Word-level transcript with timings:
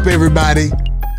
up, 0.00 0.06
everybody? 0.06 0.70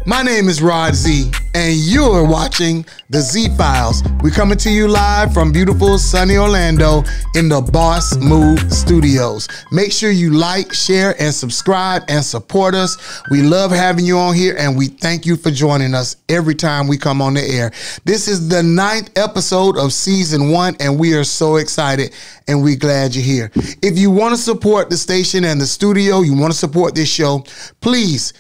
My 0.08 0.24
name 0.24 0.50
is 0.50 0.60
Rod 0.60 0.96
Z, 0.96 1.30
and 1.54 1.76
you're 1.76 2.28
watching 2.28 2.84
the 3.12 3.20
Z 3.20 3.50
Files. 3.56 4.02
We're 4.24 4.32
coming 4.32 4.58
to 4.58 4.72
you 4.72 4.88
live 4.88 5.32
from 5.32 5.52
beautiful 5.52 6.00
sunny 6.00 6.38
Orlando 6.38 7.04
in 7.36 7.48
the 7.48 7.62
Boss 7.62 8.18
Move 8.18 8.60
Studios. 8.74 9.48
Make 9.72 9.92
sure 9.92 10.10
you 10.10 10.32
like, 10.32 10.74
share, 10.74 11.14
and 11.22 11.32
subscribe 11.32 12.02
and 12.08 12.26
support 12.26 12.74
us. 12.74 13.22
We 13.30 13.44
love 13.44 13.70
having 13.70 14.04
you 14.04 14.18
on 14.18 14.34
here, 14.34 14.56
and 14.58 14.76
we 14.76 14.88
thank 14.88 15.28
you 15.28 15.38
for 15.38 15.52
joining 15.52 15.94
us 15.94 16.16
every 16.28 16.56
time 16.56 16.88
we 16.88 16.98
come 16.98 17.22
on 17.22 17.36
the 17.36 17.44
air. 17.44 17.72
This 18.04 18.28
is 18.28 18.50
the 18.50 18.64
ninth 18.64 19.12
episode 19.16 19.78
of 19.78 19.94
season 19.94 20.50
one, 20.50 20.76
and 20.80 21.00
we 21.00 21.14
are 21.14 21.24
so 21.24 21.58
excited 21.58 22.16
and 22.48 22.64
we're 22.64 22.76
glad 22.76 23.14
you're 23.14 23.24
here. 23.24 23.52
If 23.84 24.00
you 24.00 24.10
want 24.10 24.36
to 24.36 24.42
support 24.42 24.90
the 24.90 24.98
station 24.98 25.46
and 25.46 25.62
the 25.62 25.68
studio, 25.68 26.22
you 26.22 26.36
want 26.36 26.52
to 26.52 26.58
support 26.58 26.96
this 26.96 27.10
show, 27.10 27.46
please 27.80 28.34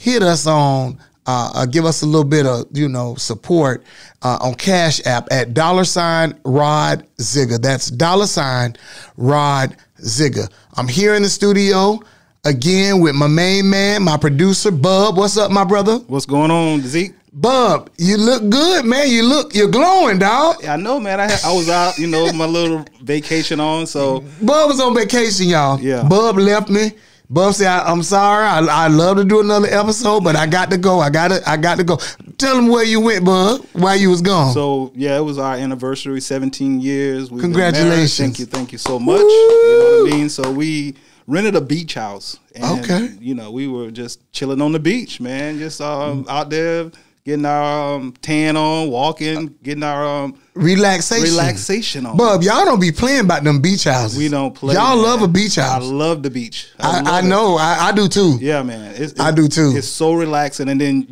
hit 0.00 0.22
us 0.22 0.46
on 0.46 0.98
uh, 1.26 1.50
uh, 1.54 1.66
give 1.66 1.84
us 1.84 2.00
a 2.02 2.06
little 2.06 2.24
bit 2.24 2.46
of 2.46 2.64
you 2.72 2.88
know 2.88 3.14
support 3.16 3.84
uh, 4.22 4.38
on 4.40 4.54
Cash 4.54 5.04
App 5.06 5.28
at 5.30 5.52
dollar 5.52 5.84
sign 5.84 6.34
Rod 6.44 7.06
Zigger. 7.18 7.60
That's 7.60 7.90
dollar 7.90 8.26
sign 8.26 8.76
Rod 9.18 9.76
Zigger. 10.00 10.50
I'm 10.74 10.88
here 10.88 11.14
in 11.14 11.22
the 11.22 11.28
studio 11.28 12.00
again 12.44 13.00
with 13.00 13.14
my 13.14 13.28
main 13.28 13.68
man, 13.68 14.02
my 14.02 14.16
producer 14.16 14.70
Bub. 14.70 15.18
What's 15.18 15.36
up, 15.36 15.50
my 15.50 15.64
brother? 15.64 15.98
What's 15.98 16.26
going 16.26 16.50
on, 16.50 16.80
Zeke? 16.80 17.12
Bub, 17.32 17.90
you 17.96 18.16
look 18.16 18.48
good, 18.50 18.86
man. 18.86 19.08
You 19.08 19.22
look, 19.22 19.54
you're 19.54 19.70
glowing, 19.70 20.18
dog. 20.18 20.64
I 20.64 20.76
know, 20.76 20.98
man. 20.98 21.20
I 21.20 21.30
had, 21.30 21.44
I 21.44 21.52
was 21.52 21.68
out, 21.68 21.96
you 21.96 22.08
know, 22.08 22.32
my 22.32 22.46
little 22.46 22.84
vacation 23.02 23.60
on. 23.60 23.86
So 23.86 24.20
Bub 24.42 24.68
was 24.68 24.80
on 24.80 24.96
vacation, 24.96 25.46
y'all. 25.48 25.78
Yeah. 25.78 26.02
Bub 26.08 26.38
left 26.38 26.70
me. 26.70 26.92
Bub 27.32 27.54
said, 27.54 27.68
I, 27.68 27.90
"I'm 27.90 28.02
sorry. 28.02 28.44
I 28.44 28.58
I 28.58 28.88
love 28.88 29.16
to 29.18 29.24
do 29.24 29.38
another 29.40 29.68
episode, 29.68 30.24
but 30.24 30.34
I 30.34 30.46
got 30.46 30.70
to 30.72 30.76
go. 30.76 30.98
I 30.98 31.10
got 31.10 31.28
to 31.28 31.48
I 31.48 31.56
got 31.56 31.78
to 31.78 31.84
go. 31.84 31.96
Tell 32.38 32.56
them 32.56 32.66
where 32.66 32.84
you 32.84 33.00
went, 33.00 33.24
Bub. 33.24 33.64
While 33.72 33.96
you 33.96 34.10
was 34.10 34.20
gone. 34.20 34.52
So 34.52 34.90
yeah, 34.96 35.16
it 35.16 35.20
was 35.22 35.38
our 35.38 35.54
anniversary, 35.54 36.20
17 36.20 36.80
years. 36.80 37.30
We've. 37.30 37.40
Congratulations. 37.40 38.18
Thank 38.18 38.38
you, 38.40 38.46
thank 38.46 38.72
you 38.72 38.78
so 38.78 38.98
much. 38.98 39.20
You 39.20 39.26
know 39.26 40.02
what 40.02 40.12
I 40.12 40.16
mean? 40.16 40.28
So 40.28 40.50
we 40.50 40.96
rented 41.28 41.54
a 41.54 41.60
beach 41.60 41.94
house. 41.94 42.38
And, 42.56 42.80
Okay. 42.80 43.14
You 43.20 43.34
know, 43.36 43.52
we 43.52 43.68
were 43.68 43.92
just 43.92 44.20
chilling 44.32 44.60
on 44.60 44.72
the 44.72 44.80
beach, 44.80 45.20
man. 45.20 45.58
Just 45.58 45.80
um, 45.80 46.26
out 46.28 46.50
there 46.50 46.90
getting 47.24 47.44
our 47.44 47.94
um, 47.96 48.12
tan 48.22 48.56
on, 48.56 48.90
walking, 48.90 49.54
getting 49.62 49.82
our 49.82 50.04
um, 50.24 50.38
relaxation. 50.54 51.24
relaxation 51.24 52.06
on. 52.06 52.16
Bub, 52.16 52.42
y'all 52.42 52.64
don't 52.64 52.80
be 52.80 52.92
playing 52.92 53.20
about 53.20 53.44
them 53.44 53.60
beach 53.60 53.84
houses. 53.84 54.18
we 54.18 54.28
don't 54.28 54.54
play. 54.54 54.74
Y'all 54.74 54.96
man. 54.96 55.04
love 55.04 55.22
a 55.22 55.28
beach 55.28 55.56
house. 55.56 55.82
I 55.82 55.86
love 55.86 56.22
the 56.22 56.30
beach. 56.30 56.68
I, 56.78 57.00
love 57.00 57.06
I 57.06 57.20
know. 57.20 57.56
I, 57.56 57.88
I 57.88 57.92
do 57.92 58.08
too. 58.08 58.38
Yeah, 58.40 58.62
man. 58.62 58.94
It's, 58.96 59.18
I 59.20 59.30
do 59.30 59.48
too. 59.48 59.74
It's 59.76 59.88
so 59.88 60.12
relaxing, 60.14 60.68
and 60.68 60.80
then 60.80 61.08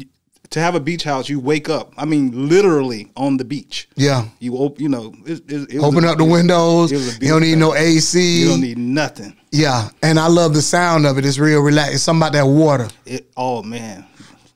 to 0.51 0.61
have 0.61 0.75
a 0.75 0.81
beach 0.81 1.05
house, 1.05 1.29
you 1.29 1.39
wake 1.41 1.69
up. 1.69 1.93
I 1.99 2.07
mean, 2.07 2.49
literally 2.49 3.11
on 3.17 3.37
the 3.37 3.45
beach. 3.45 3.87
Yeah. 3.97 4.25
You 4.39 4.57
open, 4.57 4.83
you 4.83 4.89
know, 4.89 5.15
it, 5.27 5.43
it, 5.51 5.75
it 5.75 5.79
Open 5.81 6.05
a- 6.05 6.13
up 6.13 6.17
the 6.19 6.25
windows. 6.25 6.91
it 6.91 6.97
was 6.97 7.19
a 7.19 7.21
You 7.21 7.33
don't 7.33 7.43
need 7.43 7.59
no. 7.59 7.75
AC. 7.75 8.41
You 8.41 8.49
don't 8.49 8.61
need 8.63 8.79
nothing. 8.79 9.37
yeah. 9.53 9.91
And 10.03 10.19
I 10.19 10.27
love 10.29 10.55
the 10.55 10.63
sound 10.63 11.07
of 11.07 11.19
it. 11.19 11.27
It's 11.27 11.39
real 11.39 11.61
relaxing. 11.61 11.95
It's 11.97 12.03
something 12.03 12.23
about 12.23 12.33
that 12.33 12.47
water. 12.47 12.89
It, 13.05 13.31
oh 13.37 13.63
man, 13.63 14.07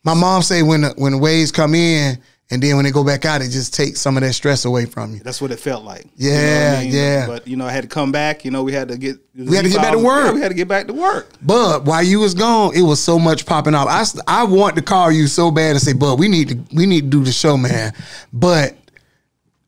My 0.05 0.15
mom 0.15 0.43
say 0.43 0.63
when 0.63 0.83
the, 0.83 0.89
when 0.97 1.13
the 1.13 1.19
waves 1.19 1.53
come 1.53 1.75
in 1.75 2.19
and 2.51 2.63
then 2.63 2.77
when 2.77 2.85
they 2.85 2.91
go 2.91 3.05
back 3.05 3.25
out, 3.25 3.41
it 3.41 3.51
just 3.51 3.73
takes 3.73 4.01
some 4.01 4.17
of 4.17 4.23
that 4.23 4.33
stress 4.35 4.65
away 4.65 4.85
from 4.85 5.15
you. 5.15 5.21
that's 5.21 5.41
what 5.41 5.51
it 5.53 5.59
felt 5.61 5.85
like. 5.85 6.07
Yeah, 6.17 6.81
yeah. 6.81 7.27
But 7.27 7.47
you 7.47 7.57
know, 7.57 7.65
I 7.67 7.71
had 7.73 7.83
to 7.85 7.89
come 7.89 8.11
back. 8.13 8.45
You 8.45 8.51
know, 8.51 8.63
we 8.63 8.73
had 8.73 8.89
to 8.89 8.99
get. 8.99 9.17
We 9.35 9.55
had 9.57 9.65
to 9.65 9.71
get 9.71 9.81
back 9.81 9.93
to 9.93 9.99
work. 9.99 10.27
Yeah, 10.27 10.33
we 10.33 10.41
had 10.41 10.49
to 10.49 10.55
get 10.55 10.69
back 10.69 10.87
to 10.89 10.93
work. 10.93 11.29
But 11.41 11.85
while 11.85 12.03
you 12.03 12.19
was 12.21 12.35
gone, 12.35 12.75
it 12.77 12.83
was 12.83 13.01
so 13.03 13.19
much 13.19 13.47
popping 13.47 13.75
off. 13.75 13.89
I, 13.89 14.41
I 14.43 14.45
want 14.45 14.77
to 14.77 14.83
call 14.83 15.11
you 15.13 15.29
so 15.29 15.51
bad 15.51 15.71
and 15.71 15.81
say, 15.81 15.93
"Bud, 15.93 16.19
we 16.19 16.29
need 16.29 16.49
to 16.49 16.77
we 16.77 16.85
need 16.87 17.03
to 17.05 17.09
do 17.11 17.25
the 17.25 17.33
show, 17.33 17.57
man." 17.57 17.93
But 18.33 18.77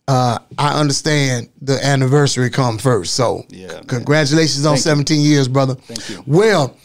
uh, 0.08 0.38
I 0.58 0.78
understand 0.78 1.48
the 1.62 1.82
anniversary 1.82 2.50
come 2.50 2.76
first. 2.76 3.14
So 3.14 3.44
Yeah, 3.48 3.68
man. 3.68 3.84
congratulations 3.84 4.66
on 4.66 4.74
Thank 4.74 4.84
you. 4.84 4.90
17 4.90 5.20
years, 5.22 5.48
brother. 5.48 5.74
Thank 5.76 6.10
you. 6.10 6.22
Well, 6.26 6.76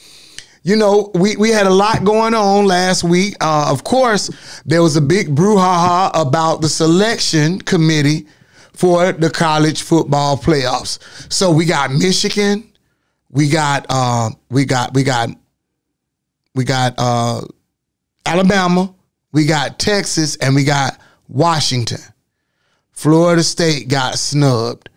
you 0.70 0.76
know, 0.76 1.10
we, 1.16 1.36
we 1.36 1.50
had 1.50 1.66
a 1.66 1.74
lot 1.74 2.04
going 2.04 2.36
on 2.36 2.66
last 2.66 3.04
week. 3.04 3.36
Uh, 3.42 3.68
of 3.72 3.84
course, 3.84 4.62
there 4.68 4.84
was 4.84 4.96
a 4.96 5.02
big 5.02 5.34
brouhaha 5.34 6.12
about 6.14 6.62
the 6.62 6.70
selection 6.70 7.60
committee 7.60 8.28
for 8.74 9.12
the 9.12 9.32
college 9.32 9.82
football 9.82 10.38
playoffs. 10.38 11.00
So 11.34 11.52
we 11.52 11.66
got 11.66 11.92
Michigan, 11.92 12.72
we 13.32 13.50
got 13.50 13.88
uh, 13.90 14.30
we 14.52 14.64
got 14.66 14.94
we 14.94 15.02
got 15.04 15.30
we 16.54 16.66
got 16.66 16.94
uh, 17.00 17.42
Alabama, 18.28 18.94
we 19.32 19.48
got 19.48 19.80
Texas, 19.80 20.36
and 20.36 20.54
we 20.54 20.64
got 20.64 21.00
Washington. 21.28 22.00
Florida 22.92 23.42
State 23.42 23.88
got 23.88 24.20
snubbed. 24.20 24.90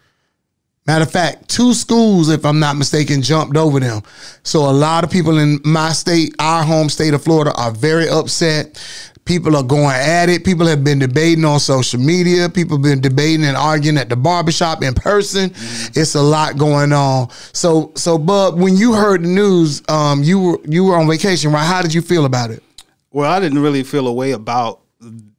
Matter 0.84 1.04
of 1.04 1.12
fact, 1.12 1.48
two 1.48 1.74
schools, 1.74 2.28
if 2.28 2.44
I'm 2.44 2.58
not 2.58 2.76
mistaken, 2.76 3.22
jumped 3.22 3.56
over 3.56 3.78
them. 3.78 4.02
So 4.42 4.68
a 4.68 4.72
lot 4.72 5.04
of 5.04 5.10
people 5.10 5.38
in 5.38 5.60
my 5.64 5.92
state, 5.92 6.34
our 6.40 6.64
home 6.64 6.88
state 6.88 7.14
of 7.14 7.22
Florida, 7.22 7.52
are 7.54 7.70
very 7.70 8.08
upset. 8.08 8.82
People 9.24 9.56
are 9.56 9.62
going 9.62 9.94
at 9.94 10.28
it. 10.28 10.44
People 10.44 10.66
have 10.66 10.82
been 10.82 10.98
debating 10.98 11.44
on 11.44 11.60
social 11.60 12.00
media. 12.00 12.48
People 12.48 12.78
have 12.78 12.82
been 12.82 13.00
debating 13.00 13.46
and 13.46 13.56
arguing 13.56 13.96
at 13.96 14.08
the 14.08 14.16
barbershop 14.16 14.82
in 14.82 14.94
person. 14.94 15.52
It's 15.94 16.16
a 16.16 16.22
lot 16.22 16.58
going 16.58 16.92
on. 16.92 17.30
So, 17.52 17.92
so, 17.94 18.18
Bub, 18.18 18.58
when 18.58 18.76
you 18.76 18.94
heard 18.94 19.22
the 19.22 19.28
news, 19.28 19.82
um, 19.88 20.24
you 20.24 20.40
were 20.40 20.58
you 20.64 20.82
were 20.82 20.96
on 20.96 21.08
vacation, 21.08 21.52
right? 21.52 21.64
How 21.64 21.82
did 21.82 21.94
you 21.94 22.02
feel 22.02 22.24
about 22.24 22.50
it? 22.50 22.64
Well, 23.12 23.30
I 23.30 23.38
didn't 23.38 23.60
really 23.60 23.84
feel 23.84 24.08
a 24.08 24.12
way 24.12 24.32
about 24.32 24.80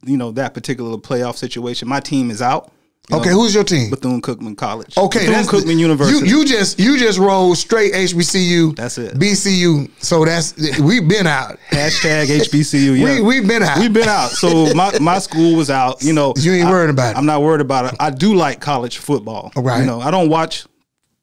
you 0.06 0.16
know 0.16 0.32
that 0.32 0.54
particular 0.54 0.98
playoff 0.98 1.36
situation. 1.36 1.90
My 1.90 2.00
team 2.00 2.32
is 2.32 2.42
out. 2.42 2.72
You 3.10 3.18
Okay, 3.18 3.30
know, 3.32 3.36
who's 3.42 3.54
your 3.54 3.66
team? 3.66 3.90
Bethune 3.90 4.22
Cookman 4.22 4.56
College. 4.56 4.98
Okay, 4.98 5.28
Bethune 5.28 5.46
Cookman 5.46 5.78
University. 5.78 6.26
You, 6.30 6.38
you 6.40 6.46
just 6.46 6.80
you 6.80 6.98
just 6.98 7.20
rolled 7.20 7.58
straight 7.58 7.92
HBCU. 7.94 8.76
That's 8.78 8.98
it. 8.98 9.16
BCU. 9.16 9.90
So 10.02 10.24
that's 10.24 10.56
we've 10.80 11.08
been 11.08 11.28
out. 11.28 11.58
Hashtag 11.70 12.28
HBCU. 12.48 12.98
Yeah. 12.98 13.16
We 13.16 13.22
we've 13.22 13.48
been 13.48 13.62
out. 13.62 13.78
We've 13.80 13.92
been 13.92 14.08
out. 14.08 14.30
So 14.32 14.74
my, 14.74 14.98
my 15.00 15.20
school 15.20 15.58
was 15.58 15.70
out. 15.70 16.02
You 16.02 16.14
know, 16.14 16.34
You 16.38 16.54
ain't 16.54 16.68
I- 16.68 16.72
worried 16.72 16.90
about 16.92 17.16
it. 17.16 17.18
I'm 17.18 17.26
not 17.26 17.42
worried 17.42 17.60
about 17.62 17.92
it. 17.92 17.96
I 18.00 18.10
do 18.10 18.36
like 18.36 18.62
college 18.62 19.00
football. 19.00 19.52
Right. 19.56 19.82
You 19.82 19.86
know, 19.86 20.00
I 20.00 20.10
don't 20.10 20.30
watch 20.30 20.66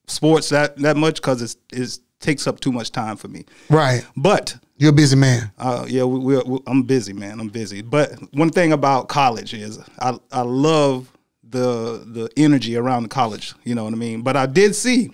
sports 0.07 0.49
that 0.49 0.77
that 0.77 0.97
much 0.97 1.15
because 1.15 1.41
it's 1.41 1.57
it 1.71 1.99
takes 2.19 2.45
up 2.45 2.59
too 2.59 2.71
much 2.71 2.91
time 2.91 3.17
for 3.17 3.27
me. 3.27 3.43
right. 3.71 4.05
But 4.15 4.55
You're 4.77 4.91
a 4.91 4.93
busy 4.93 5.15
man. 5.15 5.51
uh, 5.57 5.85
yeah, 5.87 6.03
we, 6.03 6.19
we, 6.19 6.37
we, 6.43 6.59
I'm 6.67 6.83
busy, 6.83 7.13
man. 7.13 7.39
I'm 7.39 7.47
busy. 7.49 7.81
But 7.81 8.11
one 8.35 8.51
thing 8.51 8.71
about 8.71 9.07
college 9.09 9.55
is 9.55 9.79
I 9.99 10.19
I 10.31 10.41
love 10.41 11.11
the 11.51 12.03
the 12.05 12.29
energy 12.37 12.75
around 12.75 13.03
the 13.03 13.09
college. 13.09 13.53
You 13.63 13.75
know 13.75 13.83
what 13.83 13.93
I 13.93 13.97
mean. 13.97 14.21
But 14.21 14.35
I 14.37 14.45
did 14.45 14.75
see, 14.75 15.11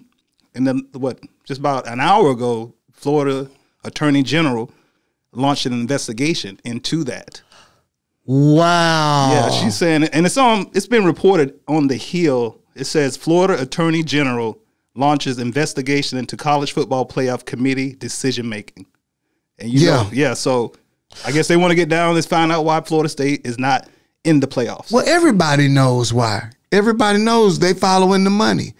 and 0.56 0.66
then 0.68 0.88
what 0.94 1.20
just 1.44 1.59
about 1.59 1.88
an 1.88 2.00
hour 2.00 2.31
ago, 2.31 2.74
Florida 2.92 3.50
Attorney 3.84 4.24
General 4.24 4.72
launched 5.31 5.66
an 5.66 5.74
investigation 5.74 6.59
into 6.64 7.03
that. 7.06 7.42
Wow. 8.25 9.30
Yeah, 9.31 9.50
she's 9.50 9.75
saying, 9.78 10.03
and 10.06 10.25
it's 10.25 10.38
on. 10.38 10.70
It's 10.74 10.88
been 10.88 11.06
reported 11.06 11.59
on 11.68 11.88
the 11.88 11.96
Hill. 11.96 12.59
It 12.75 12.84
says 12.86 13.16
Florida 13.18 13.62
Attorney 13.62 14.04
General 14.04 14.59
launches 14.96 15.40
investigation 15.40 16.18
into 16.18 16.36
college 16.36 16.74
football 16.74 17.06
playoff 17.08 17.46
committee 17.46 17.94
decision 17.94 18.50
making. 18.50 18.86
And 19.59 19.69
you 19.72 19.80
Yeah. 19.88 20.04
know, 20.04 20.09
yeah. 20.12 20.34
So 20.34 20.74
I 21.25 21.31
guess 21.31 21.48
they 21.48 21.56
want 21.56 21.72
to 21.72 21.75
get 21.75 21.88
down. 21.90 22.16
Let's 22.16 22.28
find 22.28 22.52
out 22.52 22.66
why 22.66 22.81
Florida 22.81 23.08
State 23.09 23.46
is 23.46 23.58
not 23.58 23.88
in 24.27 24.39
the 24.39 24.47
playoffs. 24.47 24.91
Well, 24.91 25.05
everybody 25.07 25.68
knows 25.68 26.13
why. 26.13 26.51
Everybody 26.71 27.19
knows 27.19 27.59
they 27.59 27.74
following 27.74 28.24
the 28.24 28.29
money. 28.29 28.74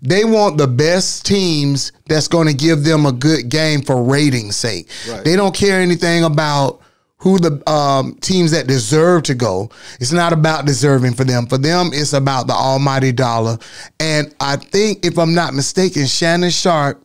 They 0.00 0.24
want 0.24 0.58
the 0.58 0.66
best 0.66 1.24
teams 1.26 1.92
that's 2.06 2.28
going 2.28 2.48
to 2.48 2.54
give 2.54 2.84
them 2.84 3.06
a 3.06 3.12
good 3.12 3.48
game 3.48 3.82
for 3.82 4.02
ratings' 4.02 4.56
sake. 4.56 4.88
Right. 5.08 5.24
They 5.24 5.36
don't 5.36 5.54
care 5.54 5.80
anything 5.80 6.24
about 6.24 6.80
who 7.18 7.38
the 7.38 7.70
um, 7.70 8.16
teams 8.20 8.50
that 8.50 8.66
deserve 8.66 9.22
to 9.24 9.34
go. 9.34 9.70
It's 10.00 10.12
not 10.12 10.32
about 10.32 10.66
deserving 10.66 11.14
for 11.14 11.24
them. 11.24 11.46
For 11.46 11.56
them, 11.56 11.90
it's 11.92 12.12
about 12.12 12.46
the 12.46 12.52
almighty 12.52 13.12
dollar. 13.12 13.58
And 13.98 14.34
I 14.40 14.56
think, 14.56 15.06
if 15.06 15.18
I'm 15.18 15.34
not 15.34 15.54
mistaken, 15.54 16.06
Shannon 16.06 16.50
Sharpe 16.50 17.02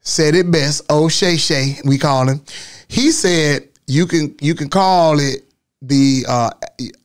said 0.00 0.34
it 0.34 0.50
best. 0.50 0.82
Oh, 0.90 1.08
Shay 1.08 1.36
Shay, 1.36 1.78
we 1.84 1.96
call 1.98 2.28
him. 2.28 2.42
He 2.88 3.10
said 3.10 3.68
you 3.86 4.06
can 4.06 4.34
you 4.40 4.54
can 4.54 4.68
call 4.68 5.18
it 5.18 5.44
the 5.88 6.24
uh, 6.28 6.50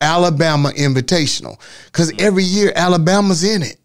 Alabama 0.00 0.70
Invitational 0.70 1.60
because 1.86 2.12
every 2.18 2.44
year 2.44 2.72
Alabama's 2.74 3.44
in 3.44 3.62
it. 3.62 3.76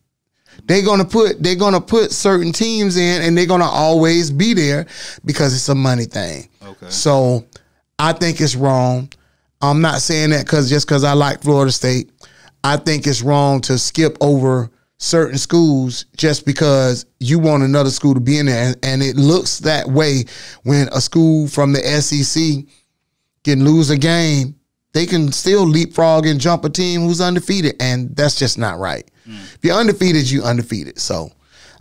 They're 0.64 0.86
gonna 0.86 1.06
put 1.06 1.44
they're 1.44 1.56
gonna 1.56 1.82
put 1.82 2.12
certain 2.12 2.52
teams 2.52 2.98
in, 2.98 3.22
and 3.22 3.38
they're 3.38 3.46
gonna 3.46 3.66
always 3.66 4.32
be 4.32 4.54
there 4.54 4.88
because 5.26 5.54
it's 5.54 5.70
a 5.70 5.76
money 5.76 6.06
thing. 6.06 6.50
Okay. 6.66 6.90
So 6.90 7.46
I 8.00 8.14
think 8.14 8.42
it's 8.42 8.56
wrong. 8.56 9.10
I'm 9.62 9.82
not 9.82 10.02
saying 10.02 10.32
that 10.32 10.46
because 10.46 10.70
just 10.70 10.88
because 10.88 11.04
I 11.04 11.14
like 11.14 11.42
Florida 11.42 11.72
State, 11.72 12.12
I 12.64 12.78
think 12.78 13.06
it's 13.06 13.22
wrong 13.22 13.62
to 13.62 13.78
skip 13.78 14.18
over 14.22 14.72
certain 14.98 15.38
schools 15.38 16.06
just 16.18 16.46
because 16.46 17.06
you 17.20 17.38
want 17.38 17.64
another 17.64 17.90
school 17.90 18.14
to 18.14 18.20
be 18.20 18.40
in 18.40 18.48
there, 18.48 18.68
and, 18.68 18.78
and 18.84 19.04
it 19.04 19.16
looks 19.16 19.60
that 19.60 19.88
way 19.88 20.26
when 20.64 20.88
a 20.90 21.02
school 21.02 21.48
from 21.48 21.74
the 21.74 21.80
SEC 22.02 22.66
can 23.44 23.64
lose 23.64 23.90
a 23.90 23.98
game, 23.98 24.56
they 24.96 25.06
can 25.06 25.30
still 25.34 25.68
leapfrog 25.68 26.26
and 26.26 26.40
jump 26.40 26.64
a 26.64 26.70
team 26.70 27.02
who's 27.02 27.20
undefeated, 27.20 27.76
and 27.82 28.16
that's 28.16 28.40
just 28.40 28.58
not 28.58 28.80
right. 28.80 29.06
If 29.26 29.60
you're 29.62 29.76
undefeated, 29.76 30.32
you 30.32 30.44
undefeated. 30.44 31.00
So 31.00 31.32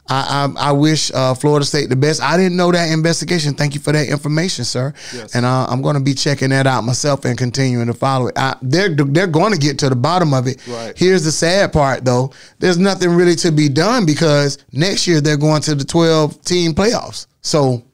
I 0.09 0.49
I, 0.59 0.71
I 0.71 0.73
wish 0.73 1.13
uh, 1.15 1.35
Florida 1.35 1.65
State 1.65 1.91
the 1.91 1.95
best. 1.97 2.21
I 2.21 2.37
didn't 2.37 2.57
know 2.57 2.73
that 2.73 2.91
investigation. 2.91 3.55
Thank 3.55 3.75
you 3.75 3.81
for 3.81 3.93
that 3.93 4.09
information, 4.09 4.65
sir. 4.65 4.93
Yes. 5.15 5.37
And 5.37 5.47
uh, 5.47 5.67
I'm 5.69 5.81
going 5.81 5.95
to 5.95 6.03
be 6.03 6.15
checking 6.15 6.51
that 6.51 6.67
out 6.67 6.83
myself 6.83 7.25
and 7.25 7.39
continuing 7.39 7.87
to 7.87 7.95
follow 7.95 8.27
it. 8.27 8.35
I, 8.37 8.57
they're 8.63 8.89
they're 8.93 9.29
going 9.29 9.53
to 9.53 9.59
get 9.59 9.79
to 9.79 9.89
the 9.89 9.95
bottom 9.95 10.35
of 10.35 10.49
it. 10.49 10.67
Right. 10.67 10.99
Here's 10.99 11.23
the 11.23 11.31
sad 11.31 11.73
part, 11.73 12.05
though. 12.05 12.33
There's 12.59 12.79
nothing 12.79 13.11
really 13.11 13.37
to 13.37 13.53
be 13.53 13.69
done 13.69 14.07
because 14.07 14.59
next 14.73 15.07
year 15.07 15.21
they're 15.21 15.37
going 15.37 15.63
to 15.63 15.77
the 15.77 15.85
12 15.85 16.43
team 16.43 16.73
playoffs. 16.75 17.29
So 17.43 17.85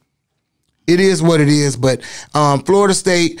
it 0.87 0.99
is 0.99 1.21
what 1.21 1.41
it 1.41 1.49
is. 1.49 1.77
But 1.77 2.01
um, 2.33 2.63
Florida 2.63 2.95
State, 2.95 3.39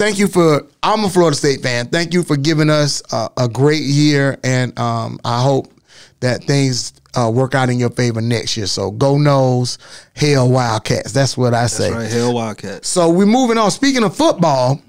thank 0.00 0.18
you 0.18 0.26
for. 0.26 0.66
I'm 0.82 1.04
a 1.04 1.10
Florida 1.10 1.36
State 1.36 1.62
fan. 1.62 1.88
Thank 1.88 2.14
you 2.14 2.22
for 2.22 2.36
giving 2.36 2.70
us 2.70 3.02
a, 3.12 3.28
a 3.36 3.48
great 3.48 3.82
year, 3.82 4.38
and 4.42 4.76
um, 4.78 5.20
I 5.24 5.42
hope 5.42 5.72
that 6.20 6.44
things 6.44 6.94
uh, 7.14 7.30
work 7.32 7.54
out 7.54 7.68
in 7.68 7.78
your 7.78 7.90
favor 7.90 8.20
next 8.20 8.56
year. 8.56 8.66
So 8.66 8.90
go 8.90 9.14
Noles, 9.14 9.78
hell 10.16 10.48
Wildcats. 10.48 11.12
That's 11.12 11.36
what 11.36 11.54
I 11.54 11.66
say. 11.66 11.92
Right, 11.92 12.10
hell 12.10 12.34
Wildcats. 12.34 12.88
So 12.88 13.10
we're 13.10 13.26
moving 13.26 13.58
on. 13.58 13.70
Speaking 13.70 14.02
of 14.02 14.16
football, 14.16 14.80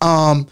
um, 0.00 0.46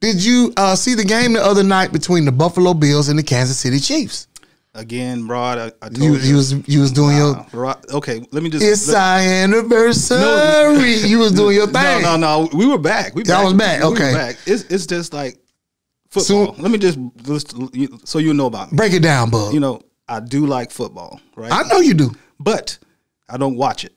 did 0.00 0.22
you 0.24 0.52
uh, 0.56 0.74
see 0.74 0.94
the 0.94 1.04
game 1.04 1.34
the 1.34 1.44
other 1.44 1.62
night 1.62 1.92
between 1.92 2.24
the 2.24 2.32
Buffalo 2.32 2.74
Bills 2.74 3.08
and 3.08 3.18
the 3.18 3.22
Kansas 3.22 3.58
City 3.58 3.78
Chiefs? 3.78 4.28
Again, 4.76 5.28
Rod, 5.28 5.58
I, 5.58 5.66
I 5.86 5.88
told 5.88 5.98
You, 5.98 6.14
you. 6.16 6.20
you 6.30 6.36
was 6.36 6.68
you 6.68 6.80
was 6.80 6.90
doing 6.90 7.16
your 7.16 7.36
Uh, 7.36 7.44
Rod, 7.52 7.90
okay, 7.92 8.26
let 8.32 8.42
me 8.42 8.50
just. 8.50 8.64
it's 8.64 8.88
let- 8.88 8.96
our 8.96 9.18
anniversary. 9.20 10.94
you 11.08 11.18
was 11.20 11.32
doing 11.32 11.54
your 11.56 11.66
thing. 11.68 11.74
No, 12.02 12.16
no, 12.16 12.42
no. 12.44 12.48
We 12.52 12.66
were 12.66 12.78
back. 12.78 13.14
We 13.14 13.22
Y'all 13.24 13.44
was 13.44 13.54
back, 13.54 13.80
We 13.80 13.86
okay. 13.90 14.12
were 14.12 14.18
back. 14.18 14.36
It's 14.46 14.64
it's 14.64 14.86
just 14.86 15.12
like 15.12 15.38
football. 16.10 16.54
So- 16.54 16.62
let 16.62 16.70
me 16.72 16.78
just, 16.78 16.98
so 18.08 18.18
you 18.18 18.34
know 18.34 18.46
about 18.46 18.72
me. 18.72 18.76
Break 18.76 18.92
it 18.94 19.00
down, 19.02 19.30
bub. 19.30 19.54
You 19.54 19.60
know, 19.60 19.80
I 20.08 20.20
do 20.20 20.46
like 20.46 20.70
football, 20.72 21.20
right? 21.36 21.52
I 21.52 21.62
know 21.68 21.78
you 21.78 21.94
do. 21.94 22.10
but 22.40 22.76
I 23.28 23.36
don't 23.36 23.56
watch 23.56 23.84
it. 23.84 23.96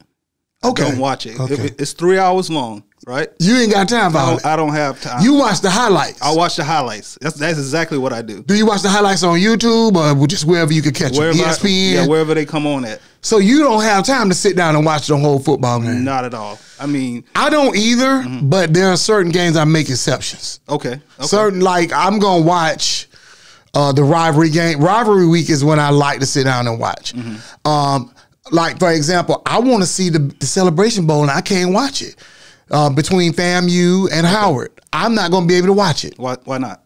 Okay. 0.63 0.83
I 0.83 0.89
don't 0.91 0.99
watch 0.99 1.25
it. 1.25 1.39
Okay. 1.39 1.55
It- 1.55 1.81
It's 1.81 1.93
three 1.93 2.19
hours 2.19 2.49
long, 2.51 2.83
right? 3.07 3.29
You 3.39 3.55
ain't 3.55 3.71
got 3.71 3.87
time 3.89 4.11
for 4.11 4.17
I 4.19 4.25
don't. 4.29 4.45
I 4.45 4.55
don't 4.55 4.73
have 4.73 5.01
time. 5.01 5.23
You 5.23 5.33
watch 5.35 5.61
the 5.61 5.69
highlights. 5.69 6.21
I 6.21 6.31
watch 6.35 6.55
the 6.57 6.63
highlights. 6.63 7.17
That's 7.21 7.35
that's 7.37 7.57
exactly 7.57 7.97
what 7.97 8.13
I 8.13 8.21
do. 8.21 8.43
do 8.43 8.53
you 8.53 8.65
watch 8.67 8.81
the 8.83 8.89
highlights 8.89 9.23
on 9.23 9.39
YouTube 9.39 9.95
or 9.95 10.27
just 10.27 10.45
wherever 10.45 10.71
you 10.73 10.81
can 10.81 10.93
catch 10.93 11.13
them? 11.13 11.19
Wherever, 11.19 11.39
I- 11.39 11.47
ESPN. 11.53 11.93
yeah, 11.93 12.05
wherever 12.07 12.33
they 12.33 12.45
come 12.45 12.67
on 12.67 12.85
at. 12.85 13.01
so 13.21 13.37
you 13.39 13.59
don't 13.63 13.81
have 13.81 14.05
time 14.05 14.29
to 14.29 14.35
sit 14.35 14.55
down 14.55 14.75
and 14.75 14.85
watch 14.85 15.07
the 15.07 15.17
whole 15.17 15.39
football 15.39 15.79
game. 15.81 16.03
Not 16.03 16.25
at 16.25 16.33
all. 16.33 16.59
I 16.79 16.85
mean, 16.85 17.23
I 17.33 17.49
don't 17.49 17.75
either, 17.75 18.21
Mm-hmm. 18.23 18.49
but 18.49 18.73
there 18.73 18.89
are 18.89 18.97
certain 18.97 19.31
games 19.31 19.55
I 19.57 19.63
make 19.63 19.89
exceptions. 19.89 20.59
okay, 20.69 20.89
okay. 20.93 21.01
Certain 21.25 21.61
like 21.61 21.91
I'm 21.93 22.19
gonna 22.19 22.43
watch 22.45 23.07
uh, 23.73 23.91
the 23.93 24.03
rivalry 24.03 24.49
game. 24.49 24.79
Rivalry 24.79 25.27
week 25.27 25.49
is 25.49 25.63
when 25.63 25.79
I 25.79 25.89
like 25.89 26.19
to 26.19 26.25
sit 26.25 26.43
down 26.43 26.67
and 26.67 26.79
watch. 26.79 27.13
Mm-hmm. 27.13 27.67
Um, 27.67 28.13
like 28.51 28.79
for 28.79 28.91
example, 28.91 29.41
I 29.45 29.59
want 29.59 29.83
to 29.83 29.87
see 29.87 30.09
the, 30.09 30.19
the 30.19 30.45
Celebration 30.45 31.05
Bowl 31.05 31.21
and 31.21 31.29
I 31.31 31.41
can't 31.41 31.73
watch 31.73 32.01
it 32.01 32.15
uh, 32.71 32.89
between 32.89 33.33
FAMU 33.33 34.09
and 34.11 34.25
Howard. 34.25 34.71
I'm 34.93 35.13
not 35.15 35.31
gonna 35.31 35.45
be 35.45 35.55
able 35.55 35.67
to 35.67 35.73
watch 35.73 36.05
it. 36.05 36.17
why 36.17 36.35
why 36.45 36.57
not? 36.57 36.83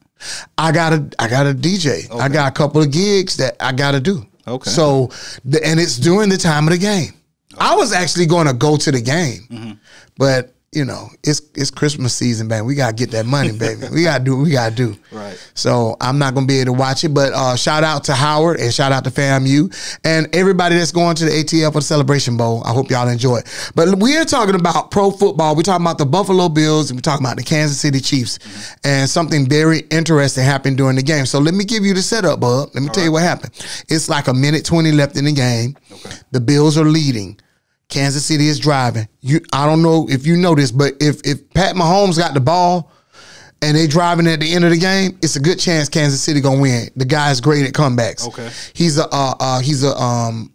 I 0.57 0.71
got 0.71 0.89
to 0.91 1.09
I 1.19 1.27
got 1.27 1.47
a 1.47 1.53
DJ. 1.53 2.07
I 2.19 2.29
got 2.29 2.47
a 2.49 2.51
couple 2.51 2.81
of 2.81 2.91
gigs 2.91 3.37
that 3.37 3.55
I 3.59 3.71
got 3.71 3.91
to 3.91 3.99
do. 3.99 4.25
Okay. 4.47 4.69
So 4.69 5.09
and 5.45 5.79
it's 5.79 5.97
during 5.97 6.29
the 6.29 6.37
time 6.37 6.67
of 6.67 6.71
the 6.73 6.77
game. 6.77 7.13
I 7.57 7.75
was 7.75 7.91
actually 7.91 8.27
going 8.27 8.47
to 8.47 8.53
go 8.53 8.77
to 8.77 8.91
the 8.91 9.01
game, 9.01 9.41
Mm-hmm. 9.49 9.71
but 10.17 10.53
you 10.73 10.85
know 10.85 11.09
it's 11.23 11.41
it's 11.55 11.69
Christmas 11.69 12.15
season, 12.15 12.47
man. 12.47 12.65
We 12.65 12.75
gotta 12.75 12.95
get 12.95 13.11
that 13.11 13.25
money, 13.25 13.51
baby. 13.51 13.87
we 13.91 14.03
gotta 14.03 14.23
do 14.23 14.37
what 14.37 14.43
we 14.43 14.51
gotta 14.51 14.73
do. 14.75 14.95
Right. 15.11 15.37
So 15.55 15.97
I'm 15.99 16.17
not 16.17 16.33
gonna 16.33 16.45
be 16.45 16.59
able 16.59 16.73
to 16.73 16.79
watch 16.79 17.03
it, 17.03 17.09
but 17.09 17.33
uh, 17.33 17.57
shout 17.57 17.83
out 17.83 18.05
to 18.05 18.13
Howard 18.13 18.61
and 18.61 18.73
shout 18.73 18.93
out 18.93 19.03
to 19.03 19.09
FAMU 19.09 19.99
and 20.05 20.33
everybody 20.33 20.77
that's 20.77 20.93
going 20.93 21.15
to 21.17 21.25
the 21.25 21.31
ATL 21.31 21.73
for 21.73 21.79
the 21.79 21.85
Celebration 21.85 22.37
Bowl. 22.37 22.63
I 22.63 22.71
hope 22.71 22.89
y'all 22.89 23.09
enjoy 23.09 23.39
it. 23.39 23.71
But 23.75 24.01
we 24.01 24.15
are 24.15 24.23
talking 24.23 24.55
about 24.55 24.89
pro 24.89 25.11
football. 25.11 25.53
We're 25.55 25.63
talking 25.63 25.85
about 25.85 25.97
the 25.97 26.05
Buffalo 26.05 26.47
Bills 26.47 26.89
and 26.89 26.97
we're 26.97 27.01
talking 27.01 27.25
about 27.25 27.35
the 27.35 27.43
Kansas 27.43 27.79
City 27.79 27.99
Chiefs. 27.99 28.39
And 28.85 29.09
something 29.09 29.49
very 29.49 29.79
interesting 29.91 30.45
happened 30.45 30.77
during 30.77 30.95
the 30.95 31.03
game. 31.03 31.25
So 31.25 31.39
let 31.39 31.53
me 31.53 31.65
give 31.65 31.83
you 31.83 31.93
the 31.93 32.01
setup, 32.01 32.39
bub. 32.39 32.69
Let 32.73 32.81
me 32.81 32.89
tell 32.89 33.03
you 33.03 33.11
what 33.11 33.23
happened. 33.23 33.51
It's 33.89 34.07
like 34.07 34.29
a 34.29 34.33
minute 34.33 34.63
20 34.63 34.93
left 34.93 35.17
in 35.17 35.25
the 35.25 35.33
game. 35.33 35.75
Okay. 35.91 36.15
The 36.31 36.39
Bills 36.39 36.77
are 36.77 36.85
leading. 36.85 37.37
Kansas 37.91 38.25
City 38.25 38.47
is 38.47 38.57
driving. 38.57 39.07
You, 39.19 39.41
I 39.53 39.67
don't 39.67 39.83
know 39.83 40.07
if 40.09 40.25
you 40.25 40.37
know 40.37 40.55
this, 40.55 40.71
but 40.71 40.93
if 40.99 41.21
if 41.25 41.47
Pat 41.53 41.75
Mahomes 41.75 42.17
got 42.17 42.33
the 42.33 42.39
ball 42.39 42.91
and 43.61 43.77
they 43.77 43.85
driving 43.85 44.25
at 44.27 44.39
the 44.39 44.51
end 44.51 44.63
of 44.63 44.71
the 44.71 44.77
game, 44.77 45.19
it's 45.21 45.35
a 45.35 45.39
good 45.39 45.59
chance 45.59 45.89
Kansas 45.89 46.21
City 46.21 46.41
gonna 46.41 46.59
win. 46.59 46.89
The 46.95 47.05
guy's 47.05 47.41
great 47.41 47.65
at 47.65 47.73
comebacks. 47.73 48.25
Okay. 48.27 48.49
he's 48.73 48.97
a 48.97 49.07
uh, 49.11 49.35
uh, 49.39 49.59
he's 49.59 49.83
a 49.83 49.95
um 50.01 50.51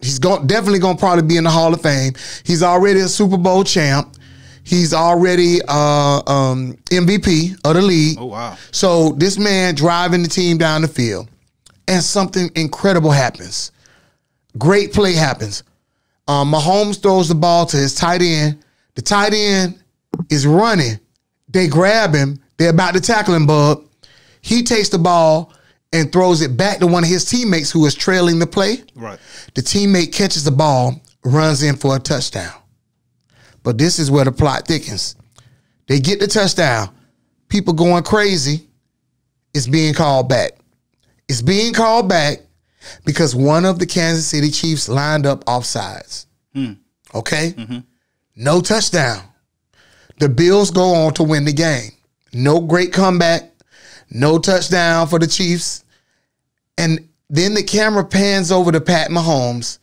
he's 0.00 0.18
going 0.18 0.46
definitely 0.46 0.78
gonna 0.80 0.98
probably 0.98 1.22
be 1.22 1.36
in 1.36 1.44
the 1.44 1.50
Hall 1.50 1.72
of 1.74 1.82
Fame. 1.82 2.14
He's 2.44 2.62
already 2.62 3.00
a 3.00 3.08
Super 3.08 3.36
Bowl 3.36 3.62
champ. 3.62 4.16
He's 4.64 4.94
already 4.94 5.58
uh, 5.68 6.22
um, 6.26 6.74
MVP 6.86 7.54
of 7.64 7.74
the 7.74 7.82
league. 7.82 8.16
Oh 8.18 8.26
wow. 8.26 8.56
So 8.72 9.10
this 9.12 9.38
man 9.38 9.74
driving 9.74 10.22
the 10.22 10.28
team 10.28 10.56
down 10.56 10.80
the 10.80 10.88
field, 10.88 11.28
and 11.86 12.02
something 12.02 12.50
incredible 12.54 13.10
happens. 13.10 13.72
Great 14.58 14.92
play 14.94 15.12
happens. 15.12 15.64
Um, 16.30 16.52
Mahomes 16.52 17.02
throws 17.02 17.28
the 17.28 17.34
ball 17.34 17.66
to 17.66 17.76
his 17.76 17.92
tight 17.92 18.22
end. 18.22 18.62
The 18.94 19.02
tight 19.02 19.34
end 19.34 19.82
is 20.28 20.46
running. 20.46 21.00
They 21.48 21.66
grab 21.66 22.14
him. 22.14 22.40
They're 22.56 22.70
about 22.70 22.94
to 22.94 23.00
tackle 23.00 23.34
him, 23.34 23.48
bub. 23.48 23.84
He 24.40 24.62
takes 24.62 24.90
the 24.90 24.98
ball 24.98 25.52
and 25.92 26.12
throws 26.12 26.40
it 26.40 26.56
back 26.56 26.78
to 26.78 26.86
one 26.86 27.02
of 27.02 27.10
his 27.10 27.24
teammates 27.24 27.72
who 27.72 27.84
is 27.84 27.96
trailing 27.96 28.38
the 28.38 28.46
play. 28.46 28.84
Right. 28.94 29.18
The 29.54 29.60
teammate 29.60 30.12
catches 30.12 30.44
the 30.44 30.52
ball, 30.52 31.02
runs 31.24 31.64
in 31.64 31.74
for 31.74 31.96
a 31.96 31.98
touchdown. 31.98 32.54
But 33.64 33.76
this 33.76 33.98
is 33.98 34.08
where 34.08 34.24
the 34.24 34.30
plot 34.30 34.68
thickens. 34.68 35.16
They 35.88 35.98
get 35.98 36.20
the 36.20 36.28
touchdown. 36.28 36.94
People 37.48 37.74
going 37.74 38.04
crazy. 38.04 38.68
It's 39.52 39.66
being 39.66 39.94
called 39.94 40.28
back. 40.28 40.52
It's 41.28 41.42
being 41.42 41.72
called 41.74 42.08
back 42.08 42.42
because 43.04 43.34
one 43.34 43.64
of 43.64 43.78
the 43.78 43.86
Kansas 43.86 44.26
City 44.26 44.50
Chiefs 44.50 44.88
lined 44.88 45.26
up 45.26 45.44
offsides. 45.44 46.26
Hmm. 46.54 46.72
Okay? 47.14 47.52
Mm-hmm. 47.56 47.78
No 48.36 48.60
touchdown. 48.60 49.22
The 50.18 50.28
Bills 50.28 50.70
go 50.70 50.94
on 50.94 51.14
to 51.14 51.22
win 51.22 51.44
the 51.44 51.52
game. 51.52 51.90
No 52.32 52.60
great 52.60 52.92
comeback. 52.92 53.50
No 54.10 54.38
touchdown 54.38 55.06
for 55.06 55.18
the 55.18 55.26
Chiefs. 55.26 55.84
And 56.78 57.08
then 57.28 57.54
the 57.54 57.62
camera 57.62 58.04
pans 58.04 58.50
over 58.50 58.72
to 58.72 58.80
Pat 58.80 59.10
Mahomes, 59.10 59.78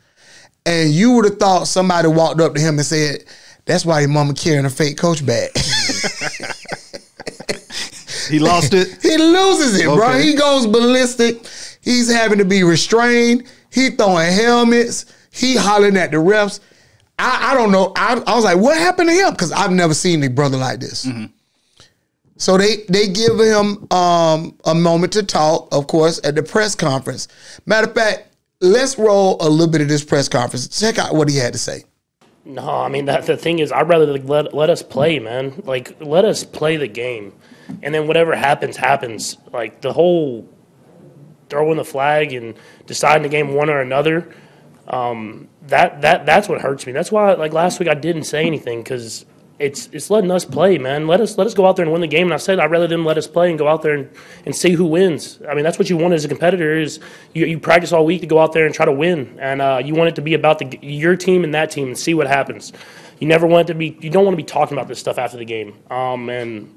and 0.65 0.91
you 0.91 1.13
would 1.13 1.25
have 1.25 1.37
thought 1.37 1.67
somebody 1.67 2.07
walked 2.07 2.41
up 2.41 2.55
to 2.55 2.61
him 2.61 2.77
and 2.77 2.85
said, 2.85 3.23
"That's 3.65 3.85
why 3.85 4.01
your 4.01 4.09
mama 4.09 4.33
carrying 4.33 4.65
a 4.65 4.69
fake 4.69 4.97
coach 4.97 5.25
bag." 5.25 5.51
He 8.29 8.39
lost 8.39 8.73
it. 8.73 8.89
he 9.01 9.17
loses 9.17 9.79
it, 9.79 9.85
bro. 9.85 10.17
He 10.17 10.35
goes 10.35 10.67
ballistic. 10.67 11.45
He's 11.87 12.11
having 12.11 12.37
to 12.39 12.43
be 12.43 12.63
restrained. 12.63 13.47
He 13.71 13.91
throwing 13.91 14.33
helmets. 14.33 15.05
He 15.31 15.55
hollering 15.55 15.95
at 15.95 16.11
the 16.11 16.17
refs. 16.17 16.59
I, 17.17 17.51
I 17.51 17.53
don't 17.53 17.71
know. 17.71 17.93
I, 17.95 18.21
I 18.27 18.35
was 18.35 18.43
like, 18.43 18.57
what 18.57 18.77
happened 18.77 19.07
to 19.07 19.15
him? 19.15 19.31
Because 19.31 19.53
I've 19.53 19.71
never 19.71 19.93
seen 19.93 20.21
a 20.21 20.29
brother 20.29 20.57
like 20.57 20.81
this. 20.81 21.05
Mm-hmm. 21.05 21.27
So 22.35 22.57
they 22.57 22.83
they 22.89 23.07
give 23.07 23.39
him 23.39 23.87
um, 23.89 24.57
a 24.65 24.75
moment 24.75 25.13
to 25.13 25.23
talk, 25.23 25.69
of 25.71 25.87
course, 25.87 26.19
at 26.25 26.35
the 26.35 26.43
press 26.43 26.75
conference. 26.75 27.29
Matter 27.65 27.87
of 27.87 27.95
fact, 27.95 28.35
let's 28.59 28.99
roll 28.99 29.37
a 29.39 29.47
little 29.47 29.71
bit 29.71 29.79
of 29.79 29.87
this 29.87 30.03
press 30.03 30.27
conference. 30.27 30.67
Check 30.67 30.99
out 30.99 31.15
what 31.15 31.29
he 31.29 31.37
had 31.37 31.53
to 31.53 31.59
say. 31.59 31.85
No, 32.43 32.69
I 32.69 32.89
mean 32.89 33.05
that 33.05 33.25
the 33.25 33.37
thing 33.37 33.59
is, 33.59 33.71
I'd 33.71 33.87
rather 33.87 34.05
like, 34.07 34.25
let 34.25 34.53
let 34.53 34.69
us 34.69 34.83
play, 34.83 35.19
man. 35.19 35.63
Like 35.63 35.95
let 36.01 36.25
us 36.25 36.43
play 36.43 36.75
the 36.75 36.89
game, 36.89 37.31
and 37.81 37.95
then 37.95 38.07
whatever 38.07 38.35
happens, 38.35 38.75
happens. 38.75 39.37
Like 39.53 39.79
the 39.79 39.93
whole 39.93 40.47
throwing 41.49 41.77
the 41.77 41.85
flag 41.85 42.33
and 42.33 42.55
deciding 42.85 43.23
the 43.23 43.29
game 43.29 43.53
one 43.53 43.69
or 43.69 43.81
another. 43.81 44.33
Um, 44.87 45.49
that 45.63 46.01
that 46.01 46.25
that's 46.25 46.47
what 46.47 46.61
hurts 46.61 46.85
me. 46.87 46.93
That's 46.93 47.11
why, 47.11 47.33
like 47.33 47.53
last 47.53 47.79
week, 47.79 47.89
I 47.89 47.93
didn't 47.93 48.23
say 48.23 48.45
anything 48.45 48.83
because 48.83 49.25
it's 49.59 49.89
it's 49.91 50.09
letting 50.09 50.31
us 50.31 50.45
play, 50.45 50.77
man. 50.77 51.07
Let 51.07 51.19
us 51.19 51.37
let 51.37 51.47
us 51.47 51.53
go 51.53 51.65
out 51.65 51.75
there 51.75 51.83
and 51.83 51.91
win 51.91 52.01
the 52.01 52.07
game. 52.07 52.27
And 52.27 52.33
I 52.33 52.37
said 52.37 52.59
I'd 52.59 52.71
rather 52.71 52.87
them 52.87 53.05
let 53.05 53.17
us 53.17 53.27
play 53.27 53.49
and 53.49 53.57
go 53.57 53.67
out 53.67 53.81
there 53.81 53.93
and, 53.93 54.09
and 54.45 54.55
see 54.55 54.71
who 54.71 54.85
wins. 54.85 55.39
I 55.49 55.55
mean, 55.55 55.63
that's 55.63 55.79
what 55.79 55.89
you 55.89 55.97
want 55.97 56.13
as 56.13 56.23
a 56.25 56.27
competitor 56.27 56.77
is 56.77 56.99
you, 57.33 57.45
you 57.45 57.59
practice 57.59 57.91
all 57.91 58.05
week 58.05 58.21
to 58.21 58.27
go 58.27 58.39
out 58.39 58.53
there 58.53 58.65
and 58.65 58.73
try 58.73 58.85
to 58.85 58.91
win, 58.91 59.37
and 59.39 59.61
uh, 59.61 59.81
you 59.83 59.95
want 59.95 60.09
it 60.09 60.15
to 60.15 60.21
be 60.21 60.35
about 60.35 60.59
the 60.59 60.79
your 60.81 61.15
team 61.15 61.43
and 61.43 61.53
that 61.53 61.71
team 61.71 61.87
and 61.87 61.97
see 61.97 62.13
what 62.13 62.27
happens. 62.27 62.71
You 63.19 63.27
never 63.27 63.47
want 63.47 63.69
it 63.69 63.73
to 63.73 63.77
be. 63.77 63.97
You 63.99 64.09
don't 64.09 64.23
want 64.23 64.33
to 64.33 64.43
be 64.43 64.47
talking 64.47 64.77
about 64.77 64.87
this 64.87 64.99
stuff 64.99 65.17
after 65.17 65.37
the 65.37 65.45
game. 65.45 65.73
Um, 65.89 66.29
and 66.29 66.76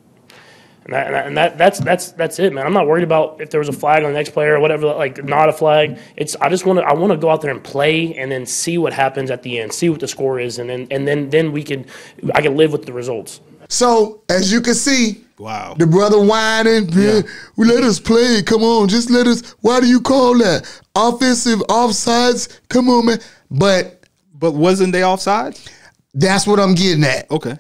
and, 0.91 0.95
that, 0.95 1.07
and, 1.07 1.15
that, 1.15 1.27
and 1.27 1.37
that 1.37 1.59
that's 1.59 1.79
that's 1.81 2.13
that's 2.13 2.39
it, 2.39 2.53
man. 2.53 2.67
I'm 2.67 2.73
not 2.73 2.87
worried 2.87 3.05
about 3.05 3.41
if 3.41 3.51
there 3.51 3.61
was 3.61 3.69
a 3.69 3.73
flag 3.73 4.03
on 4.03 4.13
the 4.13 4.19
next 4.19 4.31
player 4.31 4.55
or 4.57 4.61
whatever, 4.61 4.87
like 4.87 5.23
not 5.25 5.49
a 5.49 5.53
flag. 5.53 5.99
It's 6.17 6.35
I 6.37 6.49
just 6.49 6.67
want 6.67 6.79
to 6.81 6.85
I 6.85 6.95
want 6.95 7.13
to 7.13 7.17
go 7.17 7.31
out 7.31 7.43
there 7.43 7.51
and 7.51 7.63
play 7.63 8.15
and 8.17 8.31
then 8.31 8.45
see 8.47 8.77
what 8.79 8.93
happens 8.93 9.31
at 9.31 9.43
the 9.43 9.59
end, 9.61 9.73
see 9.73 9.89
what 9.89 10.01
the 10.01 10.09
score 10.09 10.41
is, 10.41 10.59
and 10.59 10.69
then 10.69 10.89
and 10.91 11.07
then 11.07 11.31
then 11.31 11.53
we 11.53 11.63
can 11.63 11.87
I 12.35 12.43
can 12.43 12.57
live 12.57 12.73
with 12.73 12.87
the 12.87 12.93
results. 12.93 13.41
So 13.69 14.23
as 14.29 14.51
you 14.53 14.61
can 14.61 14.75
see, 14.75 15.25
Wow. 15.39 15.75
the 15.79 15.87
brother 15.87 16.19
whining, 16.21 16.89
yeah. 16.91 17.23
well, 17.57 17.69
let 17.69 17.85
us 17.85 18.01
play. 18.01 18.43
Come 18.43 18.63
on, 18.63 18.89
just 18.89 19.11
let 19.11 19.27
us. 19.29 19.53
Why 19.61 19.81
do 19.81 19.87
you 19.87 20.01
call 20.01 20.37
that 20.39 20.69
offensive 20.95 21.61
offsides? 21.61 22.59
Come 22.69 22.89
on, 22.91 23.07
man. 23.07 23.21
But 23.51 24.05
But 24.35 24.53
wasn't 24.53 24.93
they 24.93 25.01
offsides? 25.03 25.69
that's 26.15 26.47
what 26.47 26.59
I'm 26.59 26.75
getting 26.75 27.05
at. 27.05 27.31
Okay. 27.31 27.57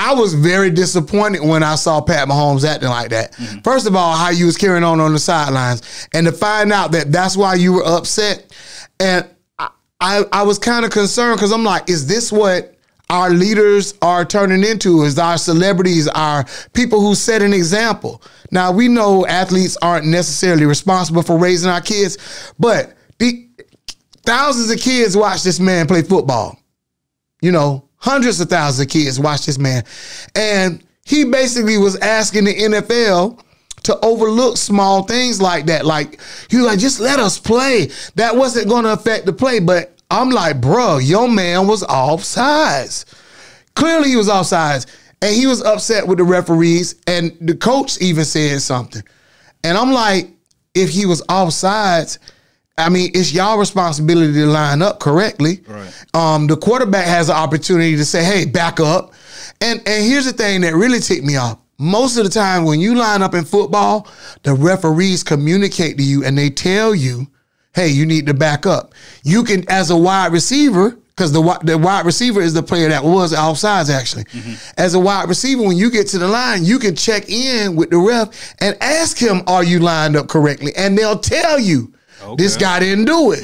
I 0.00 0.14
was 0.14 0.32
very 0.32 0.70
disappointed 0.70 1.42
when 1.42 1.62
I 1.62 1.74
saw 1.74 2.00
Pat 2.00 2.26
Mahomes 2.26 2.66
acting 2.66 2.88
like 2.88 3.10
that. 3.10 3.32
Mm-hmm. 3.32 3.58
First 3.58 3.86
of 3.86 3.94
all, 3.94 4.16
how 4.16 4.30
you 4.30 4.46
was 4.46 4.56
carrying 4.56 4.82
on 4.82 4.98
on 4.98 5.12
the 5.12 5.18
sidelines, 5.18 6.08
and 6.14 6.26
to 6.26 6.32
find 6.32 6.72
out 6.72 6.92
that 6.92 7.12
that's 7.12 7.36
why 7.36 7.54
you 7.54 7.74
were 7.74 7.84
upset, 7.84 8.50
and 8.98 9.28
I 9.58 9.68
I, 10.00 10.24
I 10.32 10.42
was 10.44 10.58
kind 10.58 10.86
of 10.86 10.90
concerned 10.90 11.36
because 11.36 11.52
I'm 11.52 11.64
like, 11.64 11.90
is 11.90 12.06
this 12.06 12.32
what 12.32 12.74
our 13.10 13.28
leaders 13.28 13.92
are 14.00 14.24
turning 14.24 14.64
into? 14.64 15.02
Is 15.02 15.18
our 15.18 15.36
celebrities, 15.36 16.08
our 16.08 16.46
people 16.72 17.02
who 17.02 17.14
set 17.14 17.42
an 17.42 17.52
example? 17.52 18.22
Now 18.50 18.72
we 18.72 18.88
know 18.88 19.26
athletes 19.26 19.76
aren't 19.82 20.06
necessarily 20.06 20.64
responsible 20.64 21.22
for 21.22 21.38
raising 21.38 21.70
our 21.70 21.82
kids, 21.82 22.16
but 22.58 22.94
the 23.18 23.50
thousands 24.24 24.70
of 24.70 24.80
kids 24.80 25.14
watch 25.14 25.42
this 25.42 25.60
man 25.60 25.86
play 25.86 26.00
football 26.00 26.56
you 27.40 27.52
know, 27.52 27.88
hundreds 28.00 28.40
of 28.40 28.48
thousands 28.48 28.86
of 28.86 28.90
kids 28.90 29.20
watch 29.20 29.46
this 29.46 29.58
man. 29.58 29.84
And 30.34 30.82
he 31.04 31.24
basically 31.24 31.78
was 31.78 31.96
asking 31.96 32.44
the 32.44 32.54
NFL 32.54 33.40
to 33.84 33.98
overlook 34.00 34.56
small 34.56 35.04
things 35.04 35.40
like 35.40 35.66
that. 35.66 35.86
Like, 35.86 36.20
he 36.48 36.56
was 36.56 36.66
like, 36.66 36.78
just 36.78 37.00
let 37.00 37.18
us 37.18 37.38
play. 37.38 37.90
That 38.16 38.36
wasn't 38.36 38.68
going 38.68 38.84
to 38.84 38.92
affect 38.92 39.26
the 39.26 39.32
play. 39.32 39.60
But 39.60 39.96
I'm 40.10 40.30
like, 40.30 40.60
bro, 40.60 40.98
your 40.98 41.28
man 41.28 41.66
was 41.66 41.82
offsides. 41.84 43.04
Clearly 43.74 44.10
he 44.10 44.16
was 44.16 44.28
offsides. 44.28 44.86
And 45.22 45.34
he 45.34 45.46
was 45.46 45.62
upset 45.62 46.06
with 46.06 46.18
the 46.18 46.24
referees. 46.24 46.94
And 47.06 47.36
the 47.40 47.54
coach 47.54 48.00
even 48.00 48.24
said 48.24 48.60
something. 48.62 49.02
And 49.64 49.76
I'm 49.76 49.92
like, 49.92 50.30
if 50.74 50.90
he 50.90 51.06
was 51.06 51.22
offsides, 51.22 52.18
I 52.78 52.88
mean, 52.88 53.10
it's 53.14 53.32
y'all 53.32 53.58
responsibility 53.58 54.32
to 54.34 54.46
line 54.46 54.80
up 54.82 55.00
correctly. 55.00 55.60
Right. 55.66 56.04
Um, 56.14 56.46
the 56.46 56.56
quarterback 56.56 57.06
has 57.06 57.28
an 57.28 57.36
opportunity 57.36 57.96
to 57.96 58.04
say, 58.04 58.24
"Hey, 58.24 58.46
back 58.46 58.80
up." 58.80 59.12
And 59.60 59.80
and 59.86 60.04
here's 60.04 60.24
the 60.24 60.32
thing 60.32 60.62
that 60.62 60.74
really 60.74 61.00
ticked 61.00 61.24
me 61.24 61.36
off. 61.36 61.58
Most 61.78 62.16
of 62.16 62.24
the 62.24 62.30
time, 62.30 62.64
when 62.64 62.80
you 62.80 62.94
line 62.94 63.22
up 63.22 63.34
in 63.34 63.44
football, 63.44 64.06
the 64.42 64.54
referees 64.54 65.22
communicate 65.22 65.96
to 65.98 66.02
you 66.04 66.24
and 66.24 66.36
they 66.36 66.48
tell 66.50 66.94
you, 66.94 67.26
"Hey, 67.74 67.88
you 67.88 68.06
need 68.06 68.26
to 68.26 68.34
back 68.34 68.66
up." 68.66 68.94
You 69.24 69.44
can, 69.44 69.64
as 69.70 69.90
a 69.90 69.96
wide 69.96 70.32
receiver, 70.32 70.96
because 71.08 71.32
the 71.32 71.58
the 71.64 71.76
wide 71.76 72.06
receiver 72.06 72.40
is 72.40 72.54
the 72.54 72.62
player 72.62 72.88
that 72.88 73.04
was 73.04 73.34
offsides 73.34 73.90
actually. 73.90 74.24
As 74.78 74.94
a 74.94 74.98
wide 74.98 75.28
receiver, 75.28 75.62
when 75.62 75.76
you 75.76 75.90
get 75.90 76.06
to 76.08 76.18
the 76.18 76.28
line, 76.28 76.64
you 76.64 76.78
can 76.78 76.94
check 76.96 77.28
in 77.28 77.76
with 77.76 77.90
the 77.90 77.98
ref 77.98 78.54
and 78.60 78.74
ask 78.80 79.18
him, 79.18 79.42
"Are 79.46 79.64
you 79.64 79.80
lined 79.80 80.16
up 80.16 80.28
correctly?" 80.28 80.72
And 80.76 80.96
they'll 80.96 81.18
tell 81.18 81.58
you, 81.58 81.92
"This 82.36 82.56
guy 82.56 82.80
didn't 82.80 83.04
do 83.06 83.32
it." 83.32 83.42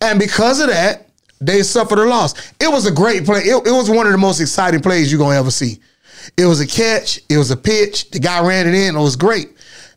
And 0.00 0.18
because 0.18 0.60
of 0.60 0.68
that, 0.68 1.08
they 1.40 1.62
suffered 1.62 1.98
a 1.98 2.04
loss. 2.04 2.34
It 2.60 2.70
was 2.70 2.86
a 2.86 2.90
great 2.92 3.24
play. 3.24 3.40
It, 3.40 3.66
it 3.66 3.70
was 3.72 3.88
one 3.90 4.06
of 4.06 4.12
the 4.12 4.18
most 4.18 4.40
exciting 4.40 4.80
plays 4.80 5.10
you're 5.10 5.18
gonna 5.18 5.38
ever 5.38 5.50
see. 5.50 5.78
It 6.36 6.46
was 6.46 6.60
a 6.60 6.66
catch. 6.66 7.20
It 7.28 7.36
was 7.38 7.50
a 7.50 7.56
pitch. 7.56 8.10
The 8.10 8.20
guy 8.20 8.46
ran 8.46 8.66
it 8.68 8.74
in. 8.74 8.96
It 8.96 9.00
was 9.00 9.16
great. 9.16 9.50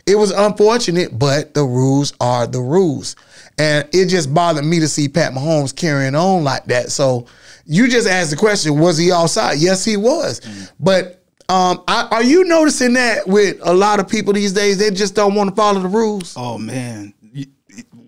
It 0.05 0.15
was 0.15 0.31
unfortunate, 0.31 1.17
but 1.17 1.53
the 1.53 1.63
rules 1.63 2.13
are 2.19 2.45
the 2.47 2.61
rules. 2.61 3.15
And 3.57 3.87
it 3.93 4.07
just 4.07 4.33
bothered 4.33 4.65
me 4.65 4.79
to 4.79 4.87
see 4.87 5.07
Pat 5.07 5.33
Mahomes 5.33 5.75
carrying 5.75 6.13
on 6.15 6.43
like 6.43 6.65
that. 6.65 6.91
So 6.91 7.25
you 7.65 7.87
just 7.87 8.07
asked 8.07 8.29
the 8.31 8.35
question, 8.37 8.79
was 8.79 8.97
he 8.97 9.11
offside? 9.11 9.57
Yes, 9.59 9.83
he 9.85 9.97
was. 9.97 10.41
But 10.79 11.23
um, 11.47 11.83
I, 11.87 12.07
are 12.11 12.23
you 12.23 12.43
noticing 12.43 12.93
that 12.93 13.27
with 13.27 13.57
a 13.63 13.73
lot 13.73 13.99
of 13.99 14.07
people 14.07 14.33
these 14.33 14.51
days? 14.53 14.77
They 14.77 14.91
just 14.91 15.15
don't 15.15 15.35
want 15.35 15.51
to 15.51 15.55
follow 15.55 15.79
the 15.79 15.87
rules. 15.87 16.35
Oh 16.37 16.57
man. 16.57 17.13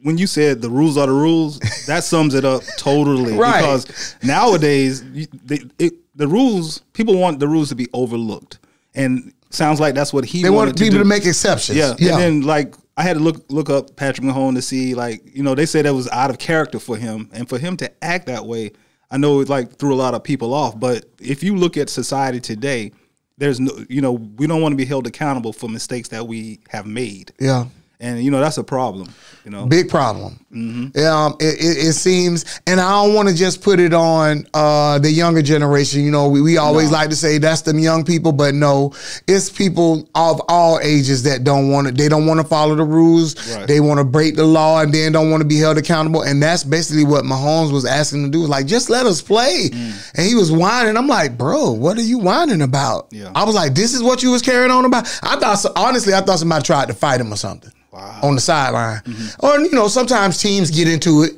When 0.08 0.18
you 0.18 0.26
said 0.26 0.62
the 0.62 0.70
rules 0.70 0.96
are 0.96 1.06
the 1.06 1.12
rules, 1.12 1.60
that 1.86 2.02
sums 2.06 2.34
it 2.34 2.46
up 2.46 2.64
totally. 2.78 3.34
Right. 3.38 3.60
Because 3.60 4.16
nowadays, 4.24 5.04
they, 5.44 5.60
it, 5.78 5.96
the 6.16 6.30
rules, 6.30 6.80
people 6.94 7.18
want 7.18 7.42
the 7.42 7.48
rules 7.50 7.68
to 7.70 7.76
be 7.76 7.90
overlooked, 7.92 8.60
and 8.96 9.34
sounds 9.50 9.82
like 9.82 9.96
that's 9.96 10.14
what 10.14 10.24
he 10.24 10.44
They 10.44 10.50
wanted 10.50 10.70
want 10.70 10.80
people 10.80 11.00
to, 11.00 11.04
to, 11.04 11.10
make 11.10 11.26
exceptions. 11.26 11.78
Yeah. 11.78 11.92
And 11.92 12.22
then 12.22 12.42
like 12.44 12.74
I 12.96 13.04
had 13.04 13.18
to 13.18 13.20
look 13.20 13.44
look 13.50 13.70
up 13.70 13.98
Patrick 13.98 14.26
Mahone 14.26 14.56
to 14.56 14.62
see 14.62 14.96
like 14.96 15.24
you 15.26 15.44
know 15.44 15.56
they 15.56 15.66
said 15.66 15.84
that 15.86 15.94
was 15.94 16.08
out 16.08 16.30
of 16.30 16.40
character 16.40 16.80
for 16.80 16.96
him, 16.96 17.30
and 17.34 17.50
for 17.50 17.60
him 17.60 17.76
to 17.76 17.92
act 18.02 18.28
that 18.28 18.46
way, 18.46 18.72
I 19.12 19.18
know 19.18 19.42
it 19.42 19.50
like 19.50 19.76
threw 19.76 19.94
a 19.94 20.00
lot 20.06 20.14
of 20.14 20.24
people 20.24 20.54
off. 20.54 20.80
But 20.80 21.04
if 21.20 21.44
you 21.44 21.58
look 21.58 21.76
at 21.76 21.90
society 21.90 22.40
today, 22.40 22.94
there's 23.38 23.60
no 23.60 23.72
you 23.90 24.00
know 24.00 24.14
we 24.14 24.48
don't 24.48 24.62
want 24.62 24.72
to 24.72 24.78
be 24.78 24.86
held 24.86 25.06
accountable 25.06 25.52
for 25.52 25.70
mistakes 25.70 26.08
that 26.10 26.28
we 26.28 26.62
have 26.70 26.86
made, 26.86 27.34
yeah. 27.42 27.66
And 28.00 28.24
you 28.24 28.30
know 28.32 28.40
that's 28.40 28.58
a 28.58 28.64
problem. 28.64 29.10
You 29.44 29.52
know. 29.52 29.66
Big 29.66 29.90
problem. 29.90 30.46
Mm-hmm. 30.52 31.00
Um, 31.06 31.38
it, 31.40 31.56
it, 31.56 31.88
it 31.88 31.94
seems, 31.94 32.60
and 32.68 32.82
I 32.82 32.92
don't 33.02 33.16
want 33.16 33.30
to 33.30 33.36
just 33.36 33.62
put 33.62 33.80
it 33.80 33.94
on 33.94 34.46
uh, 34.54 35.00
the 35.00 35.10
younger 35.10 35.42
generation. 35.42 36.02
You 36.02 36.12
know, 36.12 36.28
we, 36.28 36.42
we 36.42 36.58
always 36.58 36.92
like 36.92 37.10
to 37.12 37.16
say 37.16 37.38
that's 37.38 37.62
them 37.62 37.80
young 37.80 38.04
people, 38.04 38.34
but 38.34 38.54
no, 38.54 38.94
it's 39.26 39.50
people 39.50 40.10
of 40.16 40.42
all 40.50 40.80
ages 40.82 41.24
that 41.24 41.46
don't 41.46 41.70
want 41.70 41.88
to. 41.88 41.94
They 41.94 42.10
don't 42.10 42.26
want 42.26 42.42
to 42.42 42.46
follow 42.46 42.76
the 42.76 42.84
rules. 42.84 43.36
Right. 43.56 43.68
They 43.68 43.80
want 43.80 44.00
to 44.00 44.04
break 44.04 44.36
the 44.36 44.46
law, 44.46 44.82
and 44.82 44.94
then 44.94 45.14
don't 45.14 45.32
want 45.32 45.42
to 45.42 45.48
be 45.48 45.58
held 45.58 45.78
accountable. 45.78 46.24
And 46.24 46.44
that's 46.44 46.64
basically 46.66 47.06
what 47.06 47.24
Mahomes 47.24 47.72
was 47.72 47.86
asking 47.86 48.26
to 48.26 48.30
do. 48.30 48.46
Like, 48.46 48.68
just 48.68 48.90
let 48.90 49.06
us 49.06 49.22
play. 49.22 49.70
Mm. 49.72 50.12
And 50.16 50.28
he 50.28 50.36
was 50.36 50.52
whining. 50.52 50.98
I'm 50.98 51.08
like, 51.08 51.38
bro, 51.38 51.72
what 51.72 51.98
are 51.98 52.02
you 52.02 52.20
whining 52.20 52.62
about? 52.62 53.08
Yeah. 53.12 53.32
I 53.34 53.46
was 53.46 53.56
like, 53.56 53.76
this 53.76 53.94
is 53.94 54.04
what 54.04 54.22
you 54.22 54.32
was 54.32 54.42
carrying 54.42 54.72
on 54.72 54.84
about. 54.84 55.08
I 55.24 55.38
thought, 55.38 55.66
honestly, 55.76 56.14
I 56.14 56.22
thought 56.22 56.40
somebody 56.40 56.64
tried 56.64 56.90
to 56.90 56.94
fight 56.94 57.22
him 57.22 57.32
or 57.32 57.38
something 57.38 57.72
Wow. 57.98 58.20
on 58.22 58.36
the 58.36 58.42
sideline. 58.42 59.02
Or 59.40 59.60
you 59.60 59.72
know, 59.72 59.88
sometimes 59.88 60.40
teams 60.40 60.70
get 60.70 60.88
into 60.88 61.24
it 61.24 61.32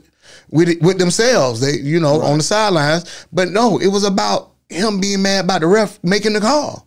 with 0.52 0.68
it, 0.68 0.82
with 0.82 0.98
themselves. 1.00 1.62
They 1.62 1.78
you 1.80 2.00
know 2.02 2.22
on 2.22 2.38
the 2.40 2.44
sidelines, 2.44 3.26
but 3.32 3.50
no, 3.50 3.78
it 3.80 3.88
was 3.88 4.04
about 4.04 4.52
him 4.68 5.00
being 5.00 5.22
mad 5.22 5.46
about 5.46 5.62
the 5.62 5.68
ref 5.68 5.98
making 6.04 6.34
the 6.34 6.42
call. 6.42 6.86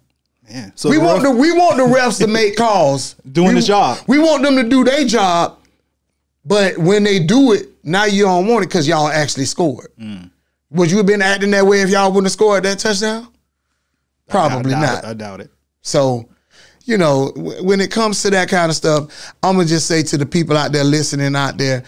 Man. 0.50 0.72
So 0.74 0.90
We 0.90 0.98
the 0.98 1.04
want 1.04 1.22
ref- 1.22 1.32
the 1.32 1.38
we 1.38 1.52
want 1.52 1.76
the 1.78 1.84
refs 1.84 2.18
to 2.18 2.26
make 2.26 2.56
calls, 2.56 3.14
Doing 3.32 3.54
We- 3.54 3.60
the 3.60 3.66
job. 3.66 3.98
We 4.06 4.18
want 4.18 4.42
them 4.42 4.56
to 4.56 4.62
do 4.68 4.84
their 4.84 5.06
job, 5.06 5.56
but 6.44 6.76
when 6.76 7.02
they 7.04 7.18
do 7.18 7.52
it, 7.52 7.70
now 7.82 8.04
you 8.04 8.24
don't 8.24 8.46
want 8.46 8.64
it 8.64 8.68
because 8.68 8.86
y'all 8.86 9.08
actually 9.08 9.46
scored. 9.46 9.90
Mm. 9.98 10.30
Would 10.72 10.90
you 10.90 10.98
have 10.98 11.06
been 11.06 11.22
acting 11.22 11.50
that 11.52 11.66
way 11.66 11.80
if 11.80 11.88
y'all 11.88 12.10
wouldn't 12.10 12.26
have 12.26 12.32
scored 12.32 12.64
that 12.64 12.78
touchdown? 12.78 13.28
Probably 14.28 14.74
I 14.74 14.80
doubt 14.80 14.92
not. 14.94 15.04
It. 15.04 15.08
I 15.08 15.14
doubt 15.14 15.40
it. 15.40 15.50
So, 15.82 16.28
you 16.84 16.98
know, 16.98 17.32
when 17.36 17.80
it 17.80 17.90
comes 17.90 18.22
to 18.22 18.30
that 18.30 18.48
kind 18.48 18.70
of 18.70 18.76
stuff, 18.76 19.32
I'm 19.42 19.56
gonna 19.56 19.68
just 19.68 19.86
say 19.86 20.02
to 20.04 20.16
the 20.16 20.26
people 20.26 20.56
out 20.56 20.72
there 20.72 20.84
listening 20.84 21.36
out 21.36 21.58
there, 21.58 21.84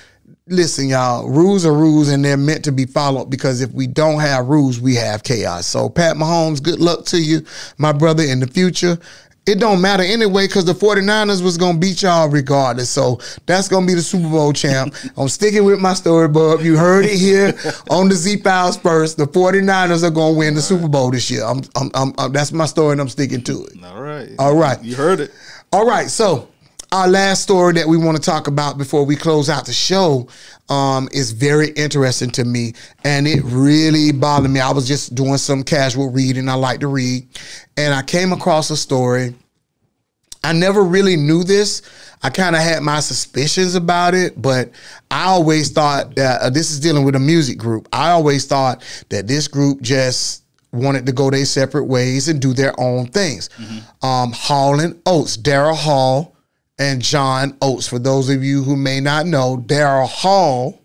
listen, 0.46 0.88
y'all, 0.88 1.28
rules 1.28 1.64
are 1.64 1.72
rules 1.72 2.08
and 2.08 2.24
they're 2.24 2.36
meant 2.36 2.64
to 2.64 2.72
be 2.72 2.84
followed 2.84 3.30
because 3.30 3.60
if 3.60 3.72
we 3.72 3.86
don't 3.86 4.20
have 4.20 4.46
rules, 4.46 4.80
we 4.80 4.94
have 4.94 5.22
chaos. 5.22 5.66
So, 5.66 5.88
Pat 5.88 6.16
Mahomes, 6.16 6.62
good 6.62 6.80
luck 6.80 7.06
to 7.06 7.18
you, 7.20 7.42
my 7.78 7.92
brother, 7.92 8.22
in 8.22 8.40
the 8.40 8.46
future. 8.46 8.98
It 9.46 9.60
don't 9.60 9.82
matter 9.82 10.02
anyway 10.02 10.46
because 10.46 10.64
the 10.64 10.72
49ers 10.72 11.42
was 11.42 11.58
going 11.58 11.74
to 11.74 11.78
beat 11.78 12.00
y'all 12.02 12.28
regardless. 12.30 12.88
So 12.88 13.20
that's 13.44 13.68
going 13.68 13.84
to 13.84 13.86
be 13.86 13.94
the 13.94 14.00
Super 14.02 14.28
Bowl 14.30 14.54
champ. 14.54 14.94
I'm 15.18 15.28
sticking 15.28 15.64
with 15.64 15.78
my 15.80 15.92
story, 15.92 16.28
Bub. 16.28 16.62
You 16.62 16.78
heard 16.78 17.04
it 17.04 17.18
here 17.18 17.52
on 17.90 18.08
the 18.08 18.14
Z 18.14 18.38
Files 18.38 18.78
first. 18.78 19.18
The 19.18 19.26
49ers 19.26 20.02
are 20.02 20.10
going 20.10 20.32
to 20.34 20.38
win 20.38 20.54
the 20.54 20.62
Super 20.62 20.88
Bowl 20.88 21.10
this 21.10 21.30
year. 21.30 21.44
I'm, 21.44 21.60
I'm, 21.76 21.90
I'm, 21.94 22.14
I'm- 22.16 22.32
that's 22.32 22.52
my 22.52 22.64
story 22.64 22.92
and 22.92 23.00
I'm 23.02 23.08
sticking 23.10 23.42
to 23.42 23.66
it. 23.66 23.84
All 23.84 24.00
right. 24.02 24.30
All 24.38 24.56
right. 24.56 24.82
You 24.82 24.96
heard 24.96 25.20
it. 25.20 25.30
All 25.74 25.84
right, 25.84 26.08
so 26.08 26.48
our 26.94 27.08
last 27.08 27.42
story 27.42 27.72
that 27.72 27.88
we 27.88 27.96
want 27.96 28.16
to 28.16 28.22
talk 28.22 28.46
about 28.46 28.78
before 28.78 29.04
we 29.04 29.16
close 29.16 29.50
out 29.50 29.66
the 29.66 29.72
show 29.72 30.28
um, 30.68 31.08
is 31.10 31.32
very 31.32 31.70
interesting 31.70 32.30
to 32.30 32.44
me, 32.44 32.72
and 33.02 33.26
it 33.26 33.42
really 33.42 34.12
bothered 34.12 34.52
me. 34.52 34.60
I 34.60 34.70
was 34.70 34.86
just 34.86 35.12
doing 35.12 35.38
some 35.38 35.64
casual 35.64 36.12
reading. 36.12 36.48
I 36.48 36.54
like 36.54 36.78
to 36.80 36.86
read, 36.86 37.26
and 37.76 37.92
I 37.92 38.02
came 38.02 38.32
across 38.32 38.70
a 38.70 38.76
story. 38.76 39.34
I 40.44 40.52
never 40.52 40.84
really 40.84 41.16
knew 41.16 41.42
this. 41.42 41.82
I 42.22 42.30
kind 42.30 42.54
of 42.54 42.62
had 42.62 42.80
my 42.84 43.00
suspicions 43.00 43.74
about 43.74 44.14
it, 44.14 44.40
but 44.40 44.70
I 45.10 45.24
always 45.24 45.72
thought 45.72 46.14
that 46.14 46.42
uh, 46.42 46.50
this 46.50 46.70
is 46.70 46.78
dealing 46.78 47.04
with 47.04 47.16
a 47.16 47.20
music 47.20 47.58
group. 47.58 47.88
I 47.92 48.10
always 48.10 48.46
thought 48.46 48.84
that 49.08 49.26
this 49.26 49.48
group 49.48 49.82
just 49.82 50.44
wanted 50.72 51.06
to 51.06 51.12
go 51.12 51.28
their 51.28 51.44
separate 51.44 51.86
ways 51.86 52.28
and 52.28 52.40
do 52.40 52.52
their 52.52 52.78
own 52.78 53.08
things. 53.08 53.50
Um, 54.00 54.30
Hall 54.30 54.78
and 54.78 55.00
Oates, 55.06 55.36
Daryl 55.36 55.74
Hall 55.74 56.33
and 56.78 57.02
John 57.02 57.56
Oates. 57.62 57.86
For 57.88 57.98
those 57.98 58.28
of 58.30 58.42
you 58.42 58.62
who 58.62 58.76
may 58.76 59.00
not 59.00 59.26
know, 59.26 59.56
Daryl 59.56 60.08
Hall 60.08 60.80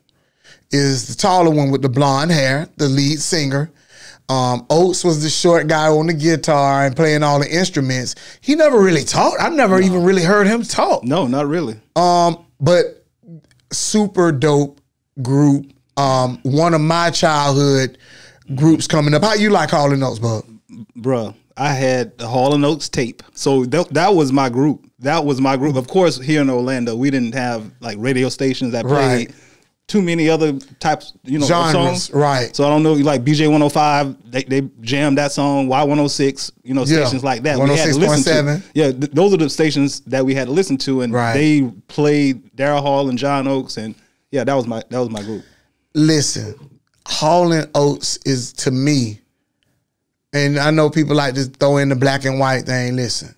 is 0.72 1.08
the 1.08 1.16
taller 1.16 1.50
one 1.50 1.72
with 1.72 1.82
the 1.82 1.90
blonde 1.90 2.32
hair, 2.32 2.68
the 2.78 2.88
lead 2.88 3.20
singer. 3.20 3.72
Um, 4.30 4.68
Oates 4.70 5.04
was 5.04 5.24
the 5.24 5.30
short 5.30 5.68
guy 5.68 5.88
on 5.88 6.06
the 6.06 6.14
guitar 6.14 6.86
and 6.86 6.96
playing 6.96 7.24
all 7.24 7.40
the 7.40 7.52
instruments. 7.52 8.14
He 8.42 8.54
never 8.54 8.80
really 8.80 9.04
talked. 9.04 9.42
I've 9.42 9.54
never 9.54 9.82
even 9.82 10.04
really 10.04 10.24
heard 10.24 10.46
him 10.46 10.62
talk. 10.62 11.04
No, 11.04 11.26
not 11.26 11.48
really. 11.48 11.80
Um, 11.96 12.46
but 12.60 13.04
super 13.72 14.32
dope 14.32 14.80
group. 15.24 15.72
Um, 15.98 16.40
one 16.44 16.76
of 16.76 16.82
my 16.82 17.10
childhood 17.10 17.98
groups 18.56 18.86
coming 18.86 19.16
up. 19.16 19.24
How 19.24 19.34
you 19.34 19.50
like 19.50 19.72
Hall 19.72 19.92
and 19.92 20.04
Oates, 20.04 20.20
bub? 20.20 20.46
bruh, 20.96 21.34
I 21.60 21.74
had 21.74 22.18
the 22.18 22.28
Hall 22.28 22.56
and 22.56 22.64
Oates 22.66 22.88
tape. 22.90 23.22
So 23.34 23.66
that, 23.66 23.90
that 23.94 24.16
was 24.16 24.32
my 24.32 24.50
group. 24.50 24.90
That 25.00 25.24
was 25.26 25.42
my 25.42 25.58
group. 25.58 25.76
Of 25.76 25.88
course, 25.88 26.18
here 26.20 26.42
in 26.42 26.50
Orlando, 26.50 26.96
we 26.96 27.10
didn't 27.12 27.34
have 27.36 27.70
like 27.82 27.98
radio 28.00 28.30
stations 28.30 28.72
that 28.72 28.86
played 28.86 29.28
Right. 29.30 29.32
too 29.88 30.02
many 30.02 30.30
other 30.30 30.54
types, 30.80 31.14
you 31.24 31.40
know, 31.40 31.46
Genres, 31.48 31.72
songs. 32.06 32.12
right. 32.14 32.56
So 32.56 32.64
I 32.66 32.70
don't 32.70 32.84
know, 32.84 32.94
like 32.94 33.24
BJ 33.26 33.48
105, 33.50 34.32
they, 34.32 34.44
they 34.44 34.62
jammed 34.82 35.18
that 35.18 35.32
song, 35.32 35.68
Y106, 35.68 36.52
you 36.64 36.74
know, 36.74 36.82
Yeah. 36.86 37.04
stations 37.04 37.24
like 37.24 37.44
that. 37.44 37.58
We 37.60 37.70
had 37.76 37.92
to 37.94 37.98
listen 38.00 38.24
to. 38.46 38.52
Oh 38.52 38.62
yeah, 38.74 38.92
th- 38.92 39.12
those 39.12 39.34
are 39.34 39.38
the 39.38 39.50
stations 39.50 40.00
that 40.02 40.26
we 40.26 40.34
had 40.36 40.46
to 40.48 40.54
listen 40.54 40.78
to, 40.78 41.02
and 41.02 41.12
Right. 41.14 41.34
they 41.34 41.62
played 41.88 42.56
Daryl 42.56 42.82
Hall 42.82 43.10
and 43.10 43.18
John 43.18 43.48
Oates, 43.48 43.78
and 43.78 43.96
yeah, 44.32 44.44
that 44.44 44.54
was 44.54 44.68
my 44.68 44.82
that 44.90 45.00
was 45.00 45.10
my 45.10 45.24
group. 45.24 45.44
listen, 45.96 46.56
Hall 47.08 47.52
and 47.52 47.68
Oates 47.74 48.18
is 48.26 48.54
to 48.54 48.72
me, 48.72 49.20
and 50.34 50.58
I 50.60 50.72
know 50.72 50.90
people 50.90 51.16
like 51.16 51.36
to 51.36 51.46
throw 51.46 51.78
in 51.78 51.90
the 51.90 51.96
black 51.96 52.26
and 52.26 52.40
white 52.40 52.64
thing. 52.66 52.96
Listen, 52.96 53.36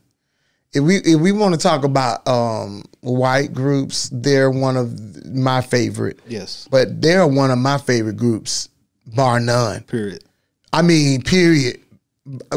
if 0.74 0.84
we 0.84 0.98
if 0.98 1.20
we 1.20 1.32
want 1.32 1.54
to 1.56 1.60
talk 1.60 1.84
about 1.84 2.28
um, 2.28 2.84
white 3.02 3.54
groups, 3.54 4.10
they're 4.12 4.52
one 4.52 4.78
of 4.78 5.26
my 5.26 5.62
favorite. 5.62 6.20
Yes, 6.28 6.68
But 6.72 7.02
they're 7.02 7.28
one 7.28 7.52
of 7.52 7.58
my 7.60 7.78
favorite 7.78 8.18
groups, 8.18 8.70
bar 9.16 9.40
none. 9.40 9.82
period. 9.84 10.24
I 10.74 10.82
mean, 10.82 11.22
period. 11.22 11.80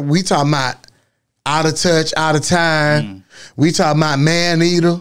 We 0.01 0.23
talking 0.23 0.51
about 0.51 0.77
out 1.47 1.67
of 1.67 1.77
touch, 1.77 2.13
out 2.17 2.37
of 2.37 2.43
time. 2.43 3.25
We 3.57 3.73
talking 3.73 4.01
about 4.01 4.19
man 4.19 4.63
eater. 4.63 5.01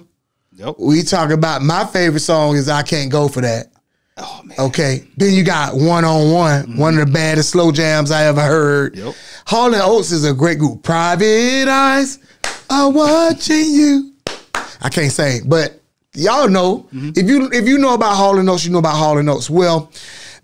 Yep. 0.56 0.76
We 0.80 1.04
talking 1.04 1.34
about 1.34 1.62
my 1.62 1.86
favorite 1.86 2.20
song 2.22 2.56
is 2.56 2.70
I 2.70 2.82
Can't 2.84 3.12
Go 3.12 3.28
For 3.28 3.42
That. 3.42 3.68
Oh 4.18 4.42
man. 4.44 4.58
Okay. 4.60 5.08
Then 5.18 5.34
you 5.34 5.44
got 5.44 5.76
one 5.76 6.06
on 6.06 6.32
one, 6.32 6.78
one 6.78 6.98
of 7.00 7.08
the 7.08 7.12
baddest 7.12 7.50
slow 7.50 7.72
jams 7.72 8.12
I 8.12 8.26
ever 8.26 8.42
heard. 8.42 8.96
Yep. 8.96 9.16
Hall 9.48 9.74
and 9.74 9.82
Oates 9.82 10.12
is 10.12 10.24
a 10.26 10.34
great 10.34 10.60
group. 10.60 10.84
Private 10.84 11.68
eyes 11.68 12.20
are 12.70 12.92
watching 12.92 13.72
you. 13.72 14.14
I 14.82 14.90
can't 14.90 15.12
sing, 15.12 15.44
but 15.48 15.82
y'all 16.14 16.48
know 16.48 16.88
if 16.92 17.28
you 17.28 17.50
if 17.52 17.68
you 17.68 17.78
know 17.78 17.94
about 17.94 18.16
Hall 18.16 18.38
and 18.38 18.50
Oates, 18.50 18.66
you 18.66 18.72
know 18.72 18.80
about 18.80 18.96
Hall 18.98 19.18
and 19.18 19.30
Oates. 19.30 19.50
Well, 19.50 19.92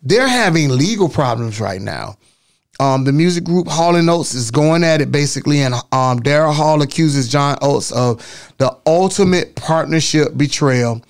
they're 0.02 0.28
having 0.28 0.70
legal 0.70 1.10
problems 1.10 1.60
right 1.60 1.82
now. 1.82 2.18
Um, 2.80 3.04
the 3.04 3.12
music 3.12 3.44
group 3.44 3.68
Hall 3.68 3.98
and 3.98 4.10
Oates 4.10 4.34
is 4.34 4.52
going 4.52 4.86
at 4.86 5.02
it 5.02 5.12
basically, 5.12 5.60
and 5.60 5.74
um, 5.92 6.22
Daryl 6.22 6.54
Hall 6.54 6.82
accuses 6.82 7.28
John 7.28 7.58
Oates 7.62 7.92
of 7.92 8.54
the 8.58 8.76
ultimate 8.88 9.56
partnership 9.56 10.38
betrayal, 10.38 11.02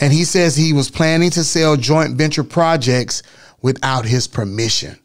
and 0.00 0.12
he 0.12 0.24
says 0.24 0.56
he 0.56 0.72
was 0.72 0.90
planning 0.90 1.30
to 1.30 1.44
sell 1.44 1.76
joint 1.76 2.16
venture 2.16 2.44
projects 2.44 3.22
without 3.62 4.04
his 4.04 4.26
permission. 4.28 4.98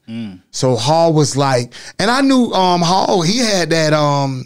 So 0.52 0.76
Hall 0.76 1.14
was 1.14 1.36
like, 1.38 1.74
and 2.00 2.12
I 2.12 2.22
knew 2.22 2.52
um, 2.52 2.82
Hall 2.82 3.22
he 3.22 3.38
had 3.40 3.70
that 3.70 3.94
um, 3.94 4.46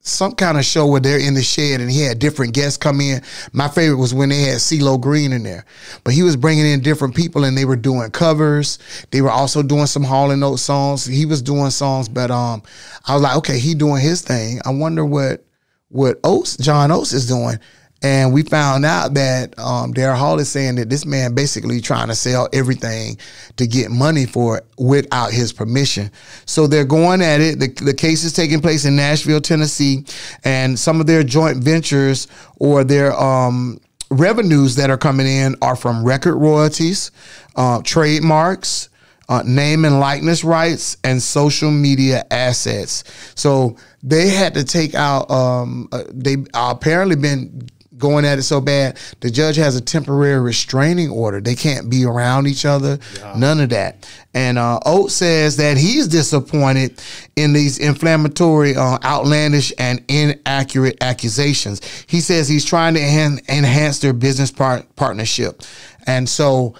some 0.00 0.32
kind 0.32 0.58
of 0.58 0.64
show 0.66 0.86
where 0.86 1.00
they're 1.00 1.18
in 1.18 1.32
the 1.32 1.42
shed 1.42 1.80
and 1.80 1.90
he 1.90 2.02
had 2.02 2.18
different 2.18 2.52
guests 2.52 2.76
come 2.76 3.00
in. 3.00 3.22
My 3.52 3.68
favorite 3.68 3.96
was 3.96 4.12
when 4.12 4.28
they 4.28 4.42
had 4.42 4.58
CeeLo 4.58 5.00
Green 5.00 5.32
in 5.32 5.42
there, 5.44 5.64
but 6.02 6.12
he 6.12 6.22
was 6.22 6.36
bringing 6.36 6.66
in 6.66 6.80
different 6.80 7.14
people 7.14 7.44
and 7.44 7.56
they 7.56 7.64
were 7.64 7.76
doing 7.76 8.10
covers. 8.10 8.78
They 9.12 9.22
were 9.22 9.30
also 9.30 9.62
doing 9.62 9.86
some 9.86 10.04
Hall 10.04 10.30
and 10.30 10.44
Oates 10.44 10.62
songs. 10.62 11.06
He 11.06 11.24
was 11.24 11.40
doing 11.40 11.70
songs, 11.70 12.08
but 12.08 12.30
um, 12.30 12.62
I 13.06 13.14
was 13.14 13.22
like, 13.22 13.36
okay, 13.38 13.58
he 13.58 13.74
doing 13.74 14.02
his 14.02 14.20
thing. 14.20 14.60
I 14.66 14.70
wonder 14.70 15.04
what 15.04 15.44
what 15.88 16.18
Oates, 16.24 16.56
John 16.56 16.90
Oates 16.90 17.12
is 17.12 17.26
doing. 17.28 17.58
And 18.04 18.34
we 18.34 18.42
found 18.42 18.84
out 18.84 19.14
that 19.14 19.58
um, 19.58 19.94
Daryl 19.94 20.18
Hall 20.18 20.38
is 20.38 20.50
saying 20.50 20.74
that 20.74 20.90
this 20.90 21.06
man 21.06 21.34
basically 21.34 21.80
trying 21.80 22.08
to 22.08 22.14
sell 22.14 22.50
everything 22.52 23.16
to 23.56 23.66
get 23.66 23.90
money 23.90 24.26
for 24.26 24.58
it 24.58 24.66
without 24.76 25.32
his 25.32 25.54
permission. 25.54 26.10
So 26.44 26.66
they're 26.66 26.84
going 26.84 27.22
at 27.22 27.40
it. 27.40 27.58
The, 27.58 27.68
the 27.82 27.94
case 27.94 28.22
is 28.22 28.34
taking 28.34 28.60
place 28.60 28.84
in 28.84 28.94
Nashville, 28.94 29.40
Tennessee, 29.40 30.04
and 30.44 30.78
some 30.78 31.00
of 31.00 31.06
their 31.06 31.22
joint 31.22 31.64
ventures 31.64 32.28
or 32.58 32.84
their 32.84 33.18
um, 33.18 33.80
revenues 34.10 34.76
that 34.76 34.90
are 34.90 34.98
coming 34.98 35.26
in 35.26 35.56
are 35.62 35.74
from 35.74 36.04
record 36.04 36.36
royalties, 36.36 37.10
uh, 37.56 37.80
trademarks, 37.82 38.90
uh, 39.30 39.42
name 39.46 39.86
and 39.86 39.98
likeness 39.98 40.44
rights 40.44 40.98
and 41.04 41.22
social 41.22 41.70
media 41.70 42.22
assets. 42.30 43.04
So 43.34 43.76
they 44.02 44.28
had 44.28 44.52
to 44.54 44.64
take 44.64 44.94
out. 44.94 45.30
Um, 45.30 45.88
uh, 45.90 46.04
they 46.12 46.36
apparently 46.52 47.16
been 47.16 47.66
going 48.04 48.24
at 48.24 48.38
it 48.38 48.42
so 48.42 48.60
bad. 48.60 48.98
The 49.20 49.30
judge 49.30 49.56
has 49.56 49.76
a 49.76 49.80
temporary 49.80 50.38
restraining 50.40 51.10
order. 51.10 51.40
They 51.40 51.54
can't 51.54 51.88
be 51.90 52.04
around 52.04 52.46
each 52.46 52.64
other. 52.66 52.98
None 53.36 53.60
of 53.60 53.70
that. 53.70 54.06
And 54.34 54.58
uh, 54.58 54.80
Oates 54.84 55.14
says 55.14 55.56
that 55.56 55.76
he's 55.76 56.06
disappointed 56.06 57.00
in 57.36 57.52
these 57.54 57.78
inflammatory, 57.78 58.76
uh, 58.76 58.98
outlandish, 59.02 59.72
and 59.78 60.04
inaccurate 60.08 60.98
accusations. 61.00 61.80
He 62.06 62.20
says 62.20 62.48
he's 62.48 62.64
trying 62.64 62.94
to 62.94 63.00
en- 63.00 63.40
enhance 63.48 64.00
their 64.00 64.12
business 64.12 64.50
par- 64.50 64.84
partnership, 64.96 65.62
and 66.06 66.28
so. 66.28 66.74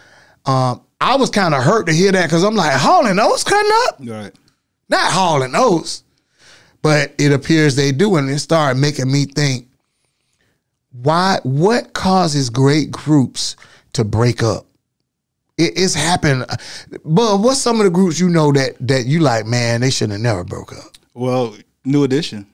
Um, 0.47 0.83
I 1.01 1.17
was 1.17 1.29
kind 1.29 1.55
of 1.55 1.63
hurt 1.63 1.87
to 1.87 1.93
hear 1.93 2.13
that 2.13 2.25
because 2.25 2.43
I'm 2.45 2.55
like, 2.55 2.73
Hauling 2.73 3.11
and 3.13 3.21
Oates 3.21 3.45
cutting 3.45 3.73
up? 3.89 3.97
Right. 4.01 4.33
Not 4.89 5.13
Hauling 5.13 5.55
and 5.55 5.57
Oates. 5.57 6.03
But 6.81 7.15
it 7.19 7.33
appears 7.33 7.77
they 7.77 7.93
do, 7.93 8.17
and 8.17 8.29
it 8.31 8.39
started 8.39 8.79
making 8.79 9.11
me 9.11 9.25
think, 9.25 9.69
why 11.03 11.41
what 11.43 11.93
causes 11.93 12.51
great 12.51 12.91
groups 12.91 13.57
to 13.95 14.05
break 14.05 14.43
up? 14.43 14.67
It, 15.59 15.73
it's 15.77 15.95
happened. 15.95 16.47
But 17.05 17.39
what's 17.41 17.61
some 17.61 17.81
of 17.81 17.85
the 17.85 17.91
groups 17.91 18.19
you 18.21 18.29
know 18.29 18.53
that 18.53 18.77
that 18.81 19.07
you 19.07 19.21
like, 19.21 19.47
man, 19.47 19.81
they 19.81 19.91
should 19.91 20.11
have 20.11 20.21
never 20.21 20.45
broke 20.45 20.73
up. 20.73 20.93
Well, 21.15 21.57
New 21.85 22.05
Edition. 22.05 22.47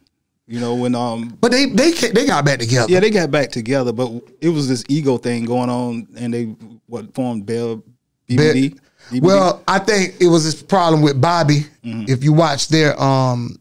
You 0.46 0.58
know 0.58 0.74
when 0.74 0.96
um 0.96 1.38
But 1.40 1.52
they 1.52 1.66
they 1.66 1.92
they 1.92 2.26
got 2.26 2.44
back 2.44 2.58
together. 2.58 2.90
yeah 2.90 2.98
they 2.98 3.10
got 3.10 3.30
back 3.30 3.50
together, 3.50 3.92
but 3.92 4.10
it 4.40 4.48
was 4.48 4.68
this 4.68 4.84
ego 4.88 5.16
thing 5.16 5.44
going 5.44 5.70
on, 5.70 6.08
and 6.16 6.34
they 6.34 6.44
what 6.86 7.14
formed 7.14 7.46
Bell 7.46 7.82
BBD. 8.28 8.76
Well, 9.20 9.62
I 9.68 9.78
think 9.78 10.16
it 10.20 10.26
was 10.26 10.44
this 10.44 10.60
problem 10.62 11.02
with 11.02 11.20
Bobby. 11.20 11.66
Mm-hmm. 11.84 12.04
If 12.08 12.24
you 12.24 12.32
watch 12.32 12.68
their 12.68 13.00
um 13.00 13.56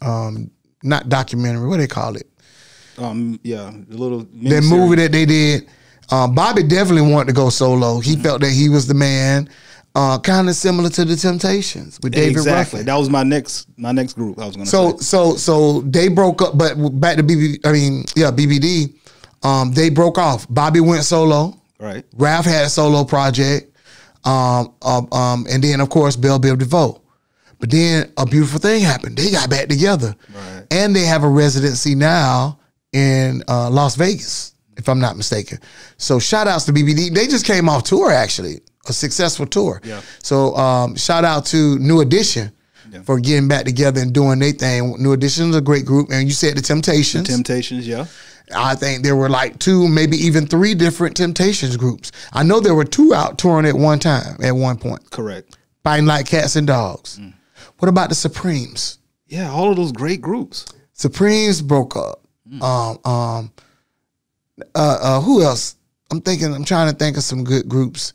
um 0.00 0.50
not 0.84 1.08
documentary, 1.08 1.66
what 1.66 1.76
do 1.76 1.82
they 1.82 1.88
call 1.88 2.14
it? 2.16 2.28
Um 2.98 3.38
yeah, 3.42 3.70
the 3.88 3.96
little 3.96 4.20
that 4.20 4.64
movie 4.64 4.96
that 4.96 5.12
they 5.12 5.24
did. 5.26 5.68
Um, 6.10 6.34
Bobby 6.34 6.62
definitely 6.62 7.10
wanted 7.12 7.26
to 7.28 7.34
go 7.34 7.50
solo. 7.50 8.00
He 8.00 8.12
Mm-hmm. 8.14 8.22
felt 8.22 8.40
that 8.40 8.50
he 8.50 8.68
was 8.68 8.86
the 8.86 8.94
man. 8.94 9.48
Uh, 9.94 10.18
kind 10.18 10.48
of 10.48 10.54
similar 10.54 10.88
to 10.88 11.04
the 11.04 11.16
Temptations 11.16 11.98
with 12.02 12.12
David 12.12 12.30
exactly. 12.32 12.78
Ruffin. 12.78 12.86
That 12.86 12.94
was 12.96 13.10
my 13.10 13.22
next 13.24 13.66
my 13.76 13.90
next 13.92 14.12
group. 14.14 14.38
I 14.38 14.46
was 14.46 14.54
gonna 14.56 14.66
So 14.66 14.92
say. 14.98 15.04
so 15.04 15.36
so 15.36 15.80
they 15.82 16.08
broke 16.08 16.40
up, 16.42 16.56
but 16.56 16.74
back 17.00 17.16
to 17.16 17.22
BB. 17.22 17.60
I 17.66 17.72
mean, 17.72 18.04
yeah, 18.16 18.30
BBD. 18.30 18.94
Um, 19.42 19.72
they 19.72 19.88
broke 19.90 20.18
off. 20.18 20.46
Bobby 20.48 20.80
went 20.80 21.04
solo. 21.04 21.60
Right. 21.80 22.04
Ralph 22.16 22.44
had 22.46 22.64
a 22.66 22.68
solo 22.70 23.04
project. 23.04 23.74
Um, 24.24 24.74
um, 24.82 25.08
um, 25.12 25.46
and 25.48 25.62
then 25.62 25.80
of 25.80 25.88
course 25.90 26.16
Bell 26.16 26.38
Biv 26.40 26.58
DeVoe. 26.58 27.00
But 27.60 27.70
then 27.70 28.12
a 28.16 28.24
beautiful 28.26 28.60
thing 28.60 28.82
happened. 28.82 29.16
They 29.16 29.30
got 29.30 29.50
back 29.50 29.68
together, 29.68 30.14
Right. 30.34 30.64
and 30.70 30.94
they 30.94 31.02
have 31.06 31.24
a 31.24 31.28
residency 31.28 31.94
now 31.94 32.57
in 32.92 33.42
uh, 33.48 33.70
Las 33.70 33.96
Vegas, 33.96 34.54
if 34.76 34.88
I'm 34.88 34.98
not 35.00 35.16
mistaken. 35.16 35.58
So 35.96 36.18
shout 36.18 36.46
outs 36.48 36.64
to 36.66 36.72
BBD. 36.72 37.12
They 37.14 37.26
just 37.26 37.44
came 37.46 37.68
off 37.68 37.84
tour 37.84 38.10
actually, 38.10 38.60
a 38.88 38.92
successful 38.92 39.46
tour. 39.46 39.80
Yeah. 39.84 40.00
So 40.22 40.56
um, 40.56 40.96
shout 40.96 41.24
out 41.24 41.46
to 41.46 41.78
New 41.78 42.00
Edition 42.00 42.52
for 43.04 43.20
getting 43.20 43.48
back 43.48 43.64
together 43.64 44.00
and 44.00 44.12
doing 44.12 44.38
their 44.38 44.52
thing. 44.52 44.94
New 44.98 45.12
Edition 45.12 45.50
is 45.50 45.56
a 45.56 45.60
great 45.60 45.84
group, 45.84 46.08
and 46.10 46.26
you 46.26 46.32
said 46.32 46.56
the 46.56 46.62
Temptations. 46.62 47.28
Temptations, 47.28 47.86
yeah. 47.86 48.06
I 48.56 48.74
think 48.74 49.02
there 49.02 49.14
were 49.14 49.28
like 49.28 49.58
two, 49.58 49.88
maybe 49.88 50.16
even 50.16 50.46
three 50.46 50.74
different 50.74 51.14
Temptations 51.16 51.76
groups. 51.76 52.12
I 52.32 52.42
know 52.42 52.60
there 52.60 52.74
were 52.74 52.84
two 52.86 53.12
out 53.14 53.36
touring 53.36 53.66
at 53.66 53.74
one 53.74 53.98
time, 53.98 54.36
at 54.42 54.52
one 54.52 54.78
point, 54.78 55.10
Correct. 55.10 55.58
fighting 55.84 56.06
like 56.06 56.26
cats 56.26 56.56
and 56.56 56.66
dogs. 56.66 57.18
Mm. 57.18 57.34
What 57.78 57.88
about 57.88 58.08
the 58.08 58.14
Supremes? 58.14 58.98
Yeah, 59.26 59.50
all 59.50 59.70
of 59.70 59.76
those 59.76 59.92
great 59.92 60.22
groups. 60.22 60.64
Supremes 60.94 61.60
broke 61.60 61.94
up. 61.94 62.24
Mm. 62.50 62.62
Um, 62.62 63.12
um, 63.12 63.52
uh, 64.74 64.98
uh, 65.00 65.20
who 65.20 65.42
else? 65.42 65.76
I'm 66.10 66.20
thinking. 66.20 66.54
I'm 66.54 66.64
trying 66.64 66.90
to 66.90 66.96
think 66.96 67.16
of 67.16 67.22
some 67.22 67.44
good 67.44 67.68
groups. 67.68 68.12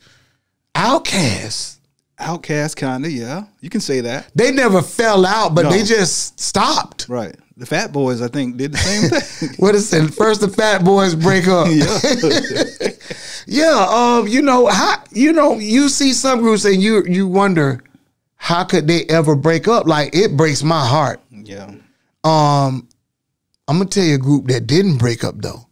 OutKast. 0.74 1.78
OutKast, 2.20 2.76
kinda, 2.76 3.10
yeah. 3.10 3.44
You 3.60 3.70
can 3.70 3.80
say 3.80 4.00
that. 4.02 4.30
They 4.34 4.50
never 4.52 4.82
fell 4.82 5.26
out, 5.26 5.54
but 5.54 5.62
No. 5.62 5.70
they 5.70 5.82
just 5.82 6.38
stopped. 6.40 7.06
Right. 7.08 7.34
The 7.56 7.66
Fat 7.66 7.92
Boys, 7.92 8.20
I 8.22 8.28
think, 8.28 8.56
did 8.56 8.72
the 8.72 8.78
same 8.78 9.10
thing. 9.48 9.56
What 9.58 9.74
is 9.74 9.92
it? 9.92 10.12
First, 10.14 10.40
the 10.40 10.48
Fat 10.48 10.84
Boys 10.84 11.14
break 11.14 11.46
up. 11.48 11.68
yeah. 11.70 12.90
Yeah, 13.46 13.86
um, 13.90 14.26
you 14.26 14.40
know 14.40 14.68
how 14.68 15.04
you 15.12 15.30
know 15.34 15.58
you 15.58 15.90
see 15.90 16.14
some 16.14 16.40
groups 16.40 16.64
and 16.64 16.82
you 16.82 17.04
you 17.06 17.28
wonder 17.28 17.84
how 18.36 18.64
could 18.64 18.86
they 18.88 19.04
ever 19.04 19.36
break 19.36 19.68
up? 19.68 19.86
Like 19.86 20.14
it 20.16 20.34
breaks 20.34 20.62
my 20.62 20.82
heart. 20.86 21.20
yeah. 21.30 21.70
Um, 22.24 22.88
I'm 23.68 23.78
gonna 23.78 23.90
tell 23.90 24.04
you 24.04 24.16
a 24.16 24.18
group 24.18 24.46
that 24.48 24.66
didn't 24.66 24.98
break 24.98 25.24
up 25.24 25.36
though. 25.38 25.66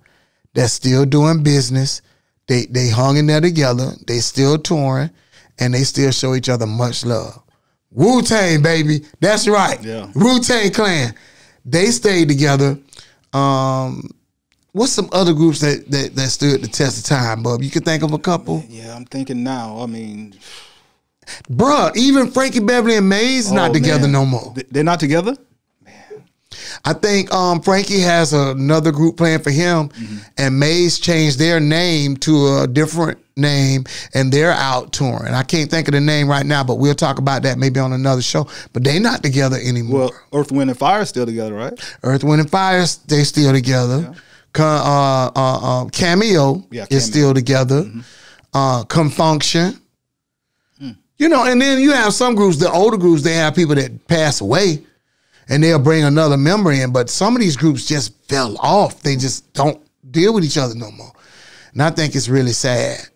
That's 0.55 0.73
still 0.73 1.05
doing 1.05 1.43
business. 1.43 2.03
They 2.47 2.67
they 2.67 2.89
hung 2.89 3.17
in 3.17 3.27
there 3.27 3.41
together. 3.41 3.93
They 4.07 4.19
still 4.19 4.59
touring, 4.59 5.11
and 5.59 5.75
they 5.75 5.83
still 5.85 6.11
show 6.11 6.35
each 6.35 6.49
other 6.49 6.67
much 6.67 7.05
love. 7.05 7.43
Wu 7.91 8.23
Tang, 8.23 8.63
baby. 8.63 9.05
That's 9.21 9.47
right. 9.47 9.83
Yeah. 9.83 10.11
Wu 10.15 10.41
Tang 10.41 10.71
Clan. 10.73 11.15
They 11.65 11.87
stayed 11.87 12.29
together. 12.29 12.79
Um, 13.33 14.11
what's 14.73 14.93
some 14.93 15.09
other 15.13 15.33
groups 15.33 15.61
that, 15.61 15.91
that 15.91 16.15
that 16.15 16.29
stood 16.29 16.63
the 16.63 16.69
test 16.69 16.99
of 16.99 17.05
time, 17.05 17.43
Bub? 17.43 17.63
You 17.63 17.71
can 17.71 17.83
think 17.83 18.03
of 18.03 18.13
a 18.13 18.19
couple, 18.19 18.65
Yeah, 18.69 18.95
I'm 18.97 19.05
thinking 19.05 19.43
now. 19.45 19.79
I 19.81 19.87
mean, 19.87 20.35
Bruh, 21.51 21.95
Even 21.97 22.31
Frankie 22.31 22.61
Beverly 22.61 22.97
and 22.97 23.09
Maze 23.09 23.47
is 23.47 23.53
not 23.53 23.71
oh, 23.71 23.75
together 23.75 24.03
man. 24.03 24.13
no 24.13 24.27
more. 24.27 24.55
They're 24.71 24.85
not 24.85 25.01
together. 25.01 25.37
I 26.85 26.93
think 26.95 27.33
um, 27.33 27.61
Frankie 27.61 28.01
has 28.01 28.33
another 28.33 28.91
group 28.91 29.17
playing 29.17 29.41
for 29.41 29.51
him, 29.51 29.89
Mm-hmm. 29.91 30.17
and 30.39 30.59
Maze 30.59 30.99
changed 30.99 31.39
their 31.39 31.61
name 31.61 32.17
to 32.19 32.59
a 32.63 32.67
different 32.67 33.19
name, 33.37 33.85
and 34.15 34.33
they're 34.33 34.51
out 34.53 34.93
touring. 34.93 35.33
I 35.33 35.43
can't 35.45 35.71
think 35.71 35.87
of 35.89 35.93
the 35.95 36.01
name 36.01 36.29
right 36.29 36.45
now, 36.45 36.65
but 36.65 36.77
we'll 36.77 36.95
talk 36.95 37.19
about 37.19 37.45
that 37.45 37.57
maybe 37.57 37.79
on 37.79 37.93
another 37.93 38.21
show. 38.23 38.49
But 38.73 38.83
they're 38.85 38.99
not 39.01 39.23
together 39.23 39.59
anymore. 39.63 40.01
Well, 40.01 40.13
Earth, 40.33 40.51
Wind, 40.51 40.71
and 40.71 40.79
Fire 40.79 41.05
still 41.05 41.25
together, 41.25 41.55
right? 41.55 41.73
Earth, 42.03 42.25
Wind, 42.25 42.41
and 42.41 42.51
Fire, 42.51 42.85
they 43.07 43.23
still 43.25 43.53
together. 43.53 44.13
Con- 44.53 44.81
uh, 44.85 45.31
uh, 45.39 45.83
uh, 45.85 45.89
Cameo 45.91 46.65
Yeah, 46.71 46.87
is 46.91 47.05
still 47.07 47.33
together. 47.33 47.91
Uh, 48.53 48.83
Con 48.85 49.09
Funk 49.09 49.43
Shun. 49.45 49.81
Hmm. 50.79 50.91
You 51.17 51.29
know, 51.29 51.45
and 51.45 51.63
then 51.63 51.81
you 51.81 51.93
have 51.93 52.13
some 52.13 52.35
groups, 52.35 52.59
the 52.59 52.71
older 52.71 52.97
groups, 52.99 53.23
they 53.23 53.35
have 53.35 53.55
people 53.55 53.77
that 53.77 54.07
pass 54.09 54.41
away 54.41 54.83
and 55.53 55.63
they'll 55.63 55.79
bring 55.79 56.03
another 56.03 56.39
member 56.39 56.73
in. 56.73 56.93
But 56.93 57.11
some 57.11 57.37
of 57.37 57.43
these 57.43 57.57
groups 57.57 57.87
just 57.87 58.15
fell 58.29 58.57
off. 58.59 59.03
They 59.03 59.17
just 59.17 59.53
don't 59.53 59.81
deal 60.11 60.33
with 60.33 60.45
each 60.45 60.57
other 60.57 60.75
no 60.75 60.91
more. 60.93 61.13
And 61.73 61.83
I 61.83 61.91
think 61.91 62.15
it's 62.17 62.29
really 62.29 62.53
sad. 62.53 63.09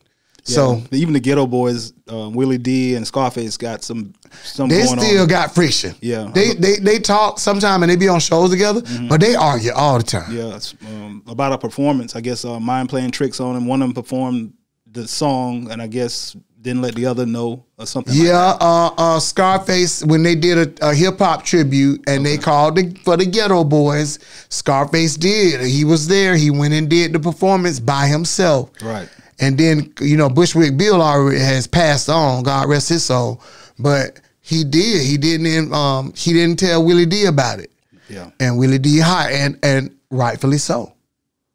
So 0.43 0.81
even 0.93 1.13
the 1.13 1.21
Geto 1.21 1.51
Boys, 1.51 1.93
uh, 2.09 2.29
Willie 2.29 2.59
D 2.59 2.95
and 2.95 3.05
Scarface 3.05 3.57
got 3.57 3.83
some 3.83 4.15
some 4.45 4.69
they 4.69 4.83
still 4.83 5.23
on. 5.23 5.29
got 5.29 5.53
friction. 5.53 5.97
Yeah. 6.01 6.31
They 6.33 6.55
they 6.55 6.77
they 6.77 6.99
talk 7.01 7.41
sometimes 7.41 7.83
and 7.83 7.91
they 7.91 7.97
be 7.97 8.09
on 8.09 8.21
shows 8.21 8.51
together, 8.51 8.81
but 9.09 9.21
they 9.21 9.35
argue 9.35 9.73
all 9.73 9.99
the 9.99 10.05
time. 10.05 10.33
Yeah, 10.33 10.59
um, 10.89 11.25
about 11.27 11.53
a 11.53 11.59
performance. 11.59 12.15
I 12.15 12.21
guess 12.21 12.45
uh, 12.45 12.61
mind 12.61 12.91
playing 12.91 13.11
tricks 13.11 13.41
on 13.41 13.57
him. 13.57 13.67
One 13.67 13.83
of 13.83 13.89
them 13.89 13.95
performed 14.05 14.53
the 14.89 15.09
song, 15.09 15.69
and 15.71 15.83
I 15.83 15.89
guess 15.89 16.37
didn't 16.67 16.83
let 16.83 16.97
the 16.97 17.07
other 17.07 17.25
know 17.25 17.65
or 17.79 17.87
something. 17.87 18.13
like 18.13 18.25
Yeah, 18.25 18.57
uh, 18.61 18.91
uh, 18.99 19.21
Scarface 19.21 20.05
when 20.05 20.23
they 20.23 20.35
did 20.35 20.81
a, 20.81 20.89
a 20.91 20.95
hip 20.95 21.19
hop 21.19 21.45
tribute 21.45 22.03
and 22.09 22.27
they 22.27 22.37
called 22.37 22.77
the, 22.77 22.95
for 23.05 23.17
the 23.17 23.25
Geto 23.25 23.67
Boys. 23.67 24.19
Scarface 24.49 25.17
did. 25.17 25.61
He 25.61 25.85
was 25.85 26.09
there. 26.09 26.35
He 26.37 26.51
went 26.51 26.75
and 26.75 26.91
did 26.91 27.13
the 27.13 27.21
performance 27.21 27.79
by 27.79 28.09
himself. 28.09 28.71
Right. 28.83 29.09
And 29.39 29.57
then 29.57 29.93
you 30.01 30.17
know 30.17 30.29
Bushwick 30.29 30.77
Bill 30.77 31.01
already 31.01 31.39
has 31.39 31.67
passed 31.67 32.09
on. 32.09 32.43
God 32.43 32.69
rest 32.69 32.89
his 32.89 33.05
soul. 33.05 33.41
But 33.79 34.21
he 34.41 34.65
did. 34.65 35.07
He 35.07 35.17
didn't. 35.17 35.73
Um, 35.73 36.13
he 36.17 36.33
didn't 36.33 36.59
tell 36.59 36.85
Willie 36.85 37.07
D 37.07 37.27
about 37.27 37.61
it. 37.61 37.71
Yeah. 38.09 38.31
And 38.41 38.59
Willie 38.59 38.79
D 38.79 38.99
high 38.99 39.31
and 39.33 39.59
and 39.63 39.97
rightfully 40.11 40.59
so. 40.59 40.93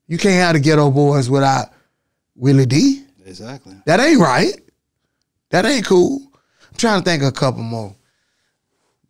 You 0.07 0.17
can't 0.17 0.35
have 0.35 0.53
the 0.53 0.69
Geto 0.69 0.93
Boys 0.93 1.29
without 1.29 1.73
Willie 2.35 2.65
D. 2.65 3.03
Exactly. 3.25 3.75
That 3.85 3.99
ain't 3.99 4.19
right. 4.19 4.53
That 5.51 5.65
ain't 5.65 5.85
cool. 5.85 6.21
I'm 6.69 6.77
trying 6.77 7.01
to 7.01 7.09
think 7.09 7.21
of 7.23 7.29
a 7.29 7.33
couple 7.33 7.61
more. 7.61 7.95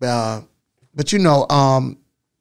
Uh, 0.01 0.41
but 0.93 1.13
you 1.13 1.19
know, 1.19 1.47
um, 1.49 1.97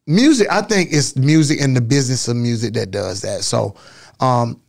music, 0.07 0.49
I 0.51 0.63
think 0.63 0.93
it's 0.93 1.17
music 1.17 1.61
and 1.61 1.77
the 1.77 1.81
business 1.81 2.27
of 2.29 2.37
music 2.37 2.75
that 2.75 2.91
does 2.91 3.23
that. 3.23 3.43
So 3.43 3.77
um, 4.19 4.61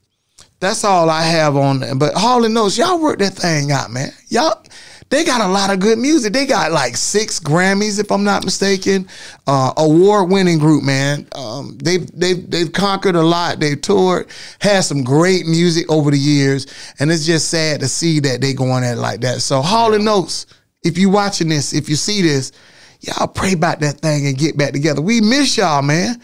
that's 0.60 0.84
all 0.84 1.10
I 1.10 1.24
have 1.24 1.56
on 1.56 1.98
But 1.98 2.14
Hall 2.14 2.46
and 2.46 2.58
Oates, 2.58 2.78
y'all 2.78 3.02
work 3.02 3.20
that 3.20 3.34
thing 3.34 3.72
out, 3.72 3.90
man. 3.92 4.12
Y'all 4.28 4.64
they 5.12 5.26
got 5.26 5.42
a 5.42 5.48
lot 5.48 5.70
of 5.70 5.82
good 5.82 6.00
music. 6.00 6.32
They 6.32 6.46
got 6.46 6.72
like 6.72 6.96
six 6.96 7.38
Grammys, 7.40 8.00
if 8.00 8.12
I'm 8.12 8.24
not 8.24 8.46
mistaken. 8.46 9.08
Uh, 9.46 9.74
award-winning 9.76 10.58
group, 10.58 10.84
man. 10.84 11.28
Um, 11.36 11.78
they've 11.84 12.10
they've 12.18 12.50
they've 12.50 12.72
conquered 12.72 13.16
a 13.16 13.22
lot. 13.22 13.60
They've 13.60 13.80
toured, 13.80 14.30
had 14.60 14.82
some 14.82 15.04
great 15.04 15.46
music 15.46 15.92
over 15.92 16.12
the 16.12 16.18
years, 16.18 16.66
and 17.00 17.12
it's 17.12 17.26
just 17.26 17.50
sad 17.50 17.82
to 17.82 17.90
see 17.90 18.22
that 18.22 18.40
they 18.40 18.54
going 18.54 18.86
at 18.86 18.98
it 18.98 19.02
like 19.02 19.20
that. 19.22 19.42
So 19.42 19.62
Hall 19.62 19.94
and 19.94 20.08
Oates, 20.08 20.48
if 20.82 20.98
you 20.98 21.10
watching 21.10 21.50
this, 21.50 21.74
if 21.74 21.90
you 21.90 21.98
see 21.98 22.22
this, 22.22 22.54
y'all 23.02 23.28
pray 23.28 23.52
about 23.52 23.82
that 23.82 24.00
thing 24.00 24.28
and 24.28 24.38
get 24.38 24.58
back 24.58 24.72
together. 24.72 25.02
We 25.02 25.20
miss 25.20 25.58
y'all, 25.58 25.82
man. 25.82 26.22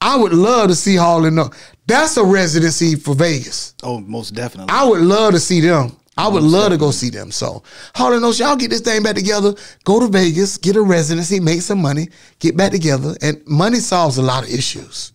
I 0.00 0.16
would 0.16 0.32
love 0.32 0.68
to 0.68 0.74
see 0.74 0.96
Hall 0.96 1.26
and 1.26 1.38
Oates. 1.38 1.56
That's 1.86 2.16
a 2.16 2.24
residency 2.24 2.94
for 2.96 3.14
Vegas. 3.14 3.74
Oh, 3.82 4.00
most 4.00 4.30
definitely. 4.30 4.72
I 4.72 4.84
would 4.84 5.02
love 5.02 5.34
to 5.34 5.40
see 5.40 5.60
them. 5.60 5.96
I 6.16 6.28
would 6.28 6.42
love 6.42 6.72
to 6.72 6.76
go 6.78 6.90
see 6.90 7.08
them. 7.10 7.30
So, 7.30 7.62
and 7.96 8.24
Oates, 8.24 8.38
y'all 8.38 8.54
get 8.56 8.68
this 8.70 8.82
thing 8.82 9.02
back 9.02 9.14
together. 9.16 9.54
Go 9.84 9.98
to 10.00 10.08
Vegas, 10.08 10.58
get 10.58 10.76
a 10.76 10.82
residency, 10.82 11.40
make 11.40 11.62
some 11.62 11.80
money, 11.80 12.08
get 12.38 12.56
back 12.56 12.70
together, 12.72 13.14
and 13.22 13.40
money 13.46 13.78
solves 13.78 14.18
a 14.18 14.22
lot 14.22 14.44
of 14.44 14.50
issues. 14.50 15.12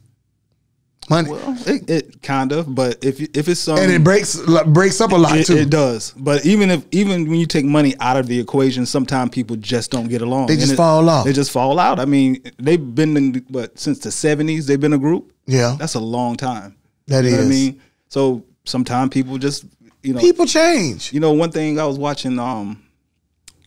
Money, 1.09 1.29
well, 1.31 1.57
it, 1.65 1.89
it 1.89 2.21
kind 2.21 2.51
of, 2.51 2.75
but 2.75 2.97
if 3.01 3.21
if 3.37 3.47
it's 3.47 3.61
some 3.61 3.77
and 3.77 3.89
it 3.89 4.03
breaks 4.03 4.35
breaks 4.65 4.99
up 4.99 5.13
a 5.13 5.15
lot 5.15 5.37
It, 5.37 5.45
too. 5.47 5.55
it 5.55 5.69
does, 5.69 6.11
but 6.17 6.45
even 6.45 6.69
if 6.69 6.83
even 6.91 7.29
when 7.29 7.39
you 7.39 7.45
take 7.45 7.63
money 7.63 7.95
out 8.01 8.17
of 8.17 8.27
the 8.27 8.37
equation, 8.37 8.85
sometimes 8.85 9.29
people 9.29 9.55
just 9.55 9.89
don't 9.89 10.09
get 10.09 10.21
along. 10.21 10.47
They 10.47 10.53
And 10.55 10.59
just 10.61 10.73
it- 10.73 10.75
fall 10.75 11.07
off. 11.07 11.23
They 11.25 11.31
just 11.31 11.51
fall 11.51 11.79
out. 11.79 12.01
I 12.01 12.05
mean, 12.05 12.41
they've 12.57 12.93
been 12.93 13.15
in 13.15 13.45
what 13.47 13.79
since 13.79 13.99
the 13.99 14.11
seventies. 14.11 14.67
They've 14.67 14.81
been 14.81 14.91
a 14.91 14.97
group. 14.97 15.31
Yeah. 15.45 15.77
that's 15.79 15.93
a 15.93 15.99
long 15.99 16.35
time. 16.35 16.75
That 17.07 17.23
you 17.23 17.31
know 17.31 17.37
what 17.37 17.45
I 17.45 17.49
mean, 17.49 17.81
so 18.09 18.43
sometimes 18.65 19.11
people 19.11 19.37
just 19.37 19.63
you 20.03 20.13
know 20.13 20.19
People 20.19 20.45
change. 20.45 21.11
you 21.13 21.19
know 21.19 21.31
one 21.33 21.51
thing 21.51 21.79
I 21.79 21.85
was 21.85 21.97
watching 21.97 22.37
um 22.39 22.83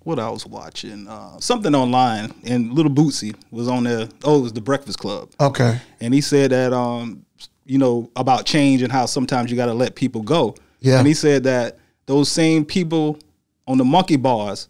what 0.05 0.19
I 0.19 0.31
was 0.31 0.47
watching 0.47 1.07
uh 1.09 1.39
something 1.41 1.75
online 1.75 2.33
and 2.45 2.73
Little 2.73 2.93
Boosie 2.93 3.35
was 3.51 3.69
on 3.69 3.85
there. 3.85 4.09
Oh, 4.25 4.39
it 4.39 4.43
was 4.43 4.53
the 4.53 4.61
Breakfast 4.61 4.99
Club 4.99 5.31
Okay. 5.41 5.79
and 6.01 6.15
he 6.15 6.21
said 6.21 6.51
that 6.53 6.73
um 6.73 7.25
you 7.67 7.79
know 7.79 8.11
about 8.17 8.47
change 8.47 8.83
and 8.83 8.91
how 8.91 9.07
sometimes 9.07 9.51
you 9.51 9.57
got 9.57 9.67
to 9.67 9.75
let 9.75 9.95
people 9.95 10.23
go. 10.23 10.57
Yeah. 10.81 10.99
And 10.99 11.07
he 11.07 11.15
said 11.15 11.45
that 11.45 11.79
those 12.07 12.31
same 12.31 12.65
people 12.65 13.19
on 13.67 13.79
the 13.79 13.85
monkey 13.85 14.17
bars 14.17 14.67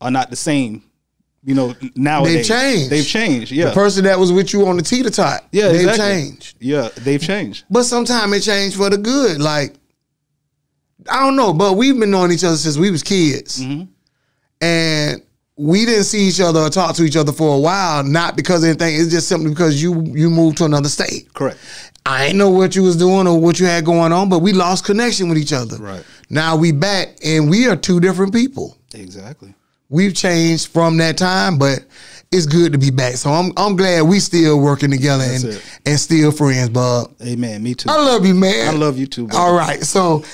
are 0.00 0.10
not 0.10 0.30
the 0.30 0.36
same. 0.36 0.82
You 1.42 1.54
know 1.54 1.74
nowadays 1.96 2.34
they've 2.34 2.58
changed. 2.58 2.90
They've 2.90 3.06
changed. 3.06 3.50
Yeah. 3.52 3.66
The 3.66 3.72
person 3.72 4.04
that 4.04 4.18
was 4.18 4.30
with 4.32 4.52
you 4.52 4.66
on 4.66 4.76
the 4.76 4.82
teeter 4.82 5.08
tot, 5.10 5.44
yeah. 5.50 5.68
they've 5.68 5.88
exactly. 5.88 6.04
changed. 6.04 6.56
Yeah, 6.60 6.88
they've 6.98 7.20
changed. 7.22 7.64
But 7.70 7.84
sometimes 7.84 8.32
it 8.36 8.42
changed 8.42 8.76
for 8.76 8.90
the 8.90 8.98
good. 8.98 9.40
Like, 9.40 9.74
I 11.10 11.20
don't 11.20 11.36
know, 11.36 11.52
but 11.52 11.74
we've 11.74 11.98
been 11.98 12.10
knowing 12.10 12.32
each 12.32 12.44
other 12.44 12.56
since 12.56 12.76
we 12.76 12.90
was 12.90 13.02
kids. 13.02 13.60
Mm-hmm. 13.60 13.84
And 14.60 15.22
we 15.56 15.84
didn't 15.84 16.04
see 16.04 16.28
each 16.28 16.40
other 16.40 16.60
or 16.60 16.70
talk 16.70 16.94
to 16.96 17.02
each 17.04 17.16
other 17.16 17.32
for 17.32 17.56
a 17.56 17.58
while, 17.58 18.04
not 18.04 18.36
because 18.36 18.62
of 18.62 18.70
anything. 18.70 18.94
It's 19.00 19.10
just 19.10 19.28
simply 19.28 19.50
because 19.50 19.82
you 19.82 20.02
you 20.02 20.30
moved 20.30 20.58
to 20.58 20.64
another 20.64 20.88
state. 20.88 21.32
Correct. 21.34 21.58
I 22.06 22.26
ain't 22.26 22.36
know 22.36 22.48
what 22.48 22.74
you 22.74 22.82
was 22.82 22.96
doing 22.96 23.26
or 23.26 23.38
what 23.38 23.60
you 23.60 23.66
had 23.66 23.84
going 23.84 24.12
on, 24.12 24.28
but 24.28 24.38
we 24.38 24.52
lost 24.52 24.84
connection 24.84 25.28
with 25.28 25.36
each 25.36 25.52
other. 25.52 25.76
Right. 25.76 26.04
Now 26.30 26.56
we 26.56 26.72
back 26.72 27.18
and 27.24 27.50
we 27.50 27.68
are 27.68 27.76
two 27.76 28.00
different 28.00 28.32
people. 28.32 28.76
Exactly. 28.94 29.54
We've 29.90 30.14
changed 30.14 30.68
from 30.68 30.96
that 30.98 31.18
time, 31.18 31.58
but 31.58 31.80
it's 32.30 32.46
good 32.46 32.72
to 32.72 32.78
be 32.78 32.90
back. 32.90 33.14
So 33.14 33.30
I'm 33.30 33.52
I'm 33.56 33.74
glad 33.74 34.02
we 34.02 34.20
still 34.20 34.60
working 34.60 34.90
together 34.90 35.26
That's 35.26 35.44
and 35.44 35.52
it. 35.54 35.80
and 35.86 36.00
still 36.00 36.30
friends, 36.30 36.68
bub. 36.70 37.14
Amen. 37.22 37.62
Me 37.62 37.74
too. 37.74 37.88
I 37.90 37.96
love 37.96 38.24
you, 38.24 38.34
man. 38.34 38.74
I 38.74 38.78
love 38.78 38.98
you 38.98 39.06
too. 39.06 39.28
All 39.32 39.54
right. 39.54 39.82
So 39.82 40.24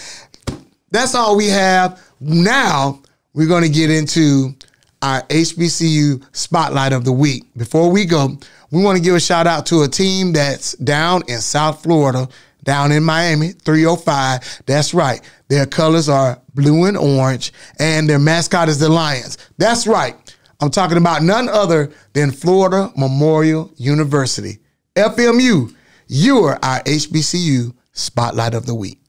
that's 0.94 1.14
all 1.14 1.36
we 1.36 1.48
have. 1.48 2.00
Now 2.20 3.02
we're 3.32 3.48
going 3.48 3.64
to 3.64 3.68
get 3.68 3.90
into 3.90 4.54
our 5.02 5.22
HBCU 5.22 6.24
spotlight 6.34 6.92
of 6.92 7.04
the 7.04 7.12
week. 7.12 7.44
Before 7.56 7.90
we 7.90 8.06
go, 8.06 8.38
we 8.70 8.82
want 8.82 8.96
to 8.96 9.02
give 9.02 9.14
a 9.14 9.20
shout 9.20 9.46
out 9.46 9.66
to 9.66 9.82
a 9.82 9.88
team 9.88 10.32
that's 10.32 10.74
down 10.76 11.22
in 11.28 11.40
South 11.40 11.82
Florida, 11.82 12.28
down 12.62 12.92
in 12.92 13.04
Miami, 13.04 13.50
305. 13.50 14.62
That's 14.66 14.94
right. 14.94 15.20
Their 15.48 15.66
colors 15.66 16.08
are 16.08 16.40
blue 16.54 16.86
and 16.86 16.96
orange, 16.96 17.52
and 17.78 18.08
their 18.08 18.18
mascot 18.18 18.68
is 18.68 18.78
the 18.78 18.88
Lions. 18.88 19.36
That's 19.58 19.86
right. 19.86 20.16
I'm 20.60 20.70
talking 20.70 20.96
about 20.96 21.22
none 21.22 21.48
other 21.48 21.92
than 22.14 22.30
Florida 22.30 22.90
Memorial 22.96 23.70
University. 23.76 24.58
FMU, 24.96 25.74
you 26.06 26.38
are 26.44 26.58
our 26.62 26.80
HBCU 26.84 27.74
spotlight 27.92 28.54
of 28.54 28.64
the 28.64 28.74
week. 28.74 29.03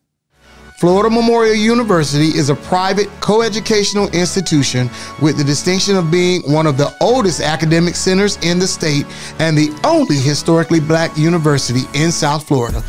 Florida 0.77 1.09
Memorial 1.09 1.55
University 1.55 2.37
is 2.37 2.49
a 2.49 2.55
private 2.55 3.07
coeducational 3.21 4.11
institution 4.11 4.89
with 5.21 5.37
the 5.37 5.43
distinction 5.43 5.95
of 5.95 6.11
being 6.11 6.41
one 6.51 6.67
of 6.67 6.75
the 6.77 6.93
oldest 6.99 7.39
academic 7.39 7.95
centers 7.95 8.35
in 8.43 8.59
the 8.59 8.67
state 8.67 9.05
and 9.39 9.57
the 9.57 9.73
only 9.85 10.17
historically 10.17 10.81
black 10.81 11.17
university 11.17 11.83
in 11.93 12.11
South 12.11 12.45
Florida. 12.45 12.83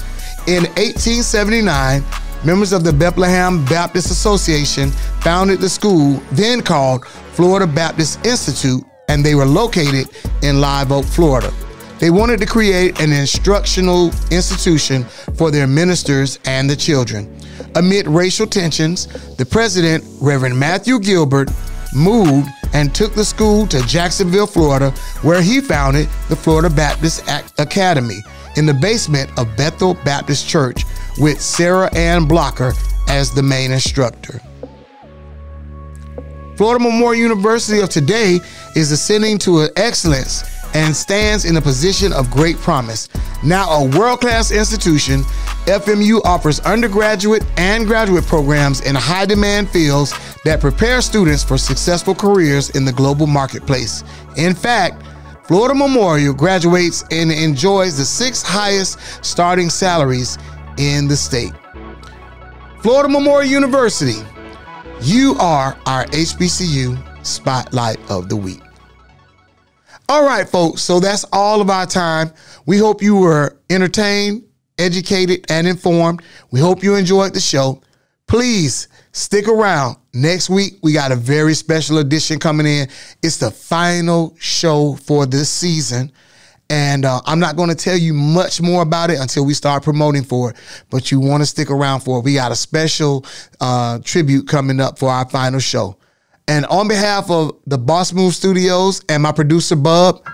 In 0.49 0.65
1879, 0.75 2.03
members 2.45 2.73
of 2.73 2.83
the 2.83 2.93
Bethlehem 2.93 3.65
Baptist 3.67 4.11
Association 4.11 4.91
founded 5.21 5.61
the 5.61 5.69
school, 5.69 6.21
then 6.33 6.63
called 6.63 7.07
Florida 7.35 7.69
Baptist 7.69 8.27
Institute, 8.27 8.83
and 9.09 9.25
they 9.25 9.37
were 9.37 9.47
located 9.47 10.09
in 10.43 10.61
Live 10.61 10.91
Oak, 10.91 11.05
Florida. 11.05 11.53
They 12.01 12.11
wanted 12.11 12.41
to 12.41 12.47
create 12.47 13.01
an 13.01 13.13
instructional 13.13 14.11
institution 14.33 15.05
for 15.37 15.53
their 15.53 15.69
ministers 15.69 16.41
and 16.45 16.69
the 16.69 16.77
children. 16.77 17.36
Amid 17.75 18.07
racial 18.07 18.47
tensions, 18.47 19.07
the 19.37 19.45
president, 19.45 20.05
Reverend 20.21 20.59
Matthew 20.59 20.99
Gilbert, 21.01 21.51
moved 21.95 22.49
and 22.73 22.95
took 22.95 23.15
the 23.15 23.25
school 23.25 23.67
to 23.67 23.85
Jacksonville, 23.87 24.47
Florida, 24.47 24.91
where 25.23 25.43
he 25.43 25.61
founded 25.61 26.09
the 26.29 26.37
Florida 26.37 26.71
Baptist 26.71 27.23
Academy 27.59 28.21
in 28.57 28.67
the 28.67 28.75
basement 28.75 29.31
of 29.39 29.55
Bethel 29.57 29.95
Baptist 30.05 30.49
Church 30.49 30.85
with 31.19 31.41
Sarah 31.41 31.95
Ann 31.95 32.27
Blocker 32.27 32.73
as 33.09 33.33
the 33.33 33.43
main 33.43 33.73
instructor. 33.73 34.41
Florida 36.57 36.83
Memorial 36.83 37.23
University 37.23 37.81
of 37.81 37.91
today 37.91 38.41
is 38.75 38.91
ascending 38.91 39.39
to 39.39 39.61
an 39.61 39.71
excellence 39.77 40.43
and 40.77 40.95
stands 40.95 41.47
in 41.47 41.57
a 41.57 41.61
position 41.61 42.13
of 42.13 42.31
great 42.31 42.57
promise. 42.59 43.09
Now 43.43 43.71
a 43.81 43.99
world-class 43.99 44.51
institution, 44.51 45.23
FMU 45.65 46.21
offers 46.23 46.61
undergraduate 46.61 47.43
and 47.57 47.87
graduate 47.87 48.27
programs 48.27 48.83
in 48.83 48.95
high 48.95 49.25
demand 49.25 49.71
fields 49.71 50.13
that 50.45 50.61
prepare 50.61 51.01
students 51.01 51.43
for 51.43 51.57
successful 51.57 52.15
careers 52.15 52.69
in 52.71 52.85
the 52.85 52.93
global 52.93 53.27
marketplace. 53.27 54.05
In 54.37 54.55
fact, 54.55 55.03
Florida 55.47 55.75
Memorial 55.75 56.35
graduates 56.35 57.05
and 57.11 57.33
enjoys 57.33 57.97
the 57.97 58.05
sixth 58.05 58.47
highest 58.47 58.99
starting 59.25 59.71
salaries 59.71 60.37
in 60.77 61.09
the 61.09 61.17
state. 61.17 61.53
Florida 62.83 63.09
Memorial 63.09 63.51
University, 63.51 64.23
you 65.01 65.37
are 65.41 65.75
our 65.87 66.05
HBCU 66.07 67.25
Spotlight 67.25 67.99
of 68.11 68.29
the 68.29 68.37
Week. 68.37 68.61
All 70.09 70.25
right, 70.25 70.49
folks, 70.49 70.83
so 70.83 71.01
that's 71.01 71.25
all 71.33 71.61
of 71.61 71.69
our 71.69 71.85
time. 71.85 72.31
We 72.65 72.79
hope 72.79 73.03
you 73.03 73.17
were 73.17 73.59
entertained, 73.69 74.45
educated, 74.79 75.45
and 75.51 75.67
informed. 75.67 76.23
We 76.53 76.61
hope 76.61 76.85
you 76.85 76.95
enjoyed 76.95 77.35
the 77.35 77.41
show. 77.41 77.83
Please 78.29 78.87
stick 79.11 79.49
around. 79.49 79.97
Next 80.15 80.49
week, 80.49 80.75
we 80.81 80.93
got 80.93 81.11
a 81.11 81.17
very 81.17 81.55
special 81.55 81.99
edition 81.99 82.39
coming 82.39 82.67
in. 82.67 82.89
It's 83.21 83.39
the 83.39 83.51
final 83.51 84.37
show 84.39 84.95
for 84.95 85.27
this 85.27 85.51
season. 85.51 86.13
And 86.71 87.05
uh, 87.05 87.21
I'm 87.27 87.41
not 87.41 87.57
going 87.57 87.71
to 87.71 87.75
tell 87.75 87.97
you 87.97 88.15
much 88.15 88.61
more 88.61 88.83
about 88.83 89.11
it 89.11 89.19
until 89.19 89.45
we 89.45 89.55
start 89.55 89.83
promoting 89.83 90.23
for 90.23 90.51
it. 90.51 90.57
But 90.89 91.11
you 91.11 91.19
want 91.19 91.43
to 91.43 91.47
stick 91.47 91.69
around 91.69 92.01
for 92.01 92.19
it. 92.19 92.25
We 92.25 92.35
got 92.35 92.53
a 92.53 92.57
special 92.57 93.27
uh, 93.61 93.99
tribute 94.05 94.47
coming 94.47 94.79
up 94.79 95.01
for 95.01 95.11
our 95.11 95.29
final 95.29 95.59
show. 95.59 95.99
And 96.49 96.65
on 96.67 96.87
behalf 96.87 97.31
of 97.31 97.59
the 97.67 97.77
Boss 97.77 98.13
Move 98.13 98.35
Studios 98.35 99.03
and 99.09 99.23
my 99.23 99.33
producer, 99.33 99.75
Bub, 99.75 100.25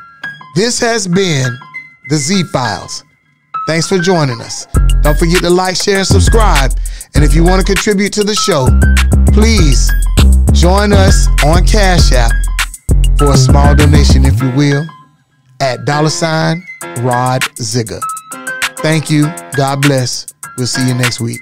this 0.55 0.79
has 0.81 1.09
been 1.09 1.59
the 2.11 2.17
Z 2.17 2.43
Files. 2.53 3.05
Thanks 3.67 3.89
for 3.89 3.99
joining 3.99 4.41
us. 4.41 4.67
Don't 5.03 5.19
forget 5.19 5.41
to 5.43 5.51
like, 5.51 5.77
share, 5.77 5.99
and 5.99 6.07
subscribe. 6.07 6.73
And 7.15 7.25
if 7.25 7.35
you 7.35 7.45
want 7.45 7.65
to 7.65 7.67
contribute 7.67 8.13
to 8.15 8.25
the 8.25 8.35
show, 8.35 8.67
please 9.33 9.91
join 10.53 10.93
us 10.93 11.29
on 11.45 11.67
Cash 11.67 12.13
App 12.13 12.33
for 13.19 13.31
a 13.33 13.37
small 13.37 13.75
donation, 13.75 14.25
if 14.25 14.41
you 14.43 14.51
will, 14.51 14.87
at 15.61 15.85
dollar 15.87 16.11
sign 16.11 16.63
Rod 17.01 17.43
Zigger. 17.57 18.01
Thank 18.79 19.11
you. 19.11 19.33
God 19.57 19.81
bless. 19.81 20.27
We'll 20.59 20.67
see 20.67 20.87
you 20.87 20.95
next 20.95 21.21
week. 21.21 21.41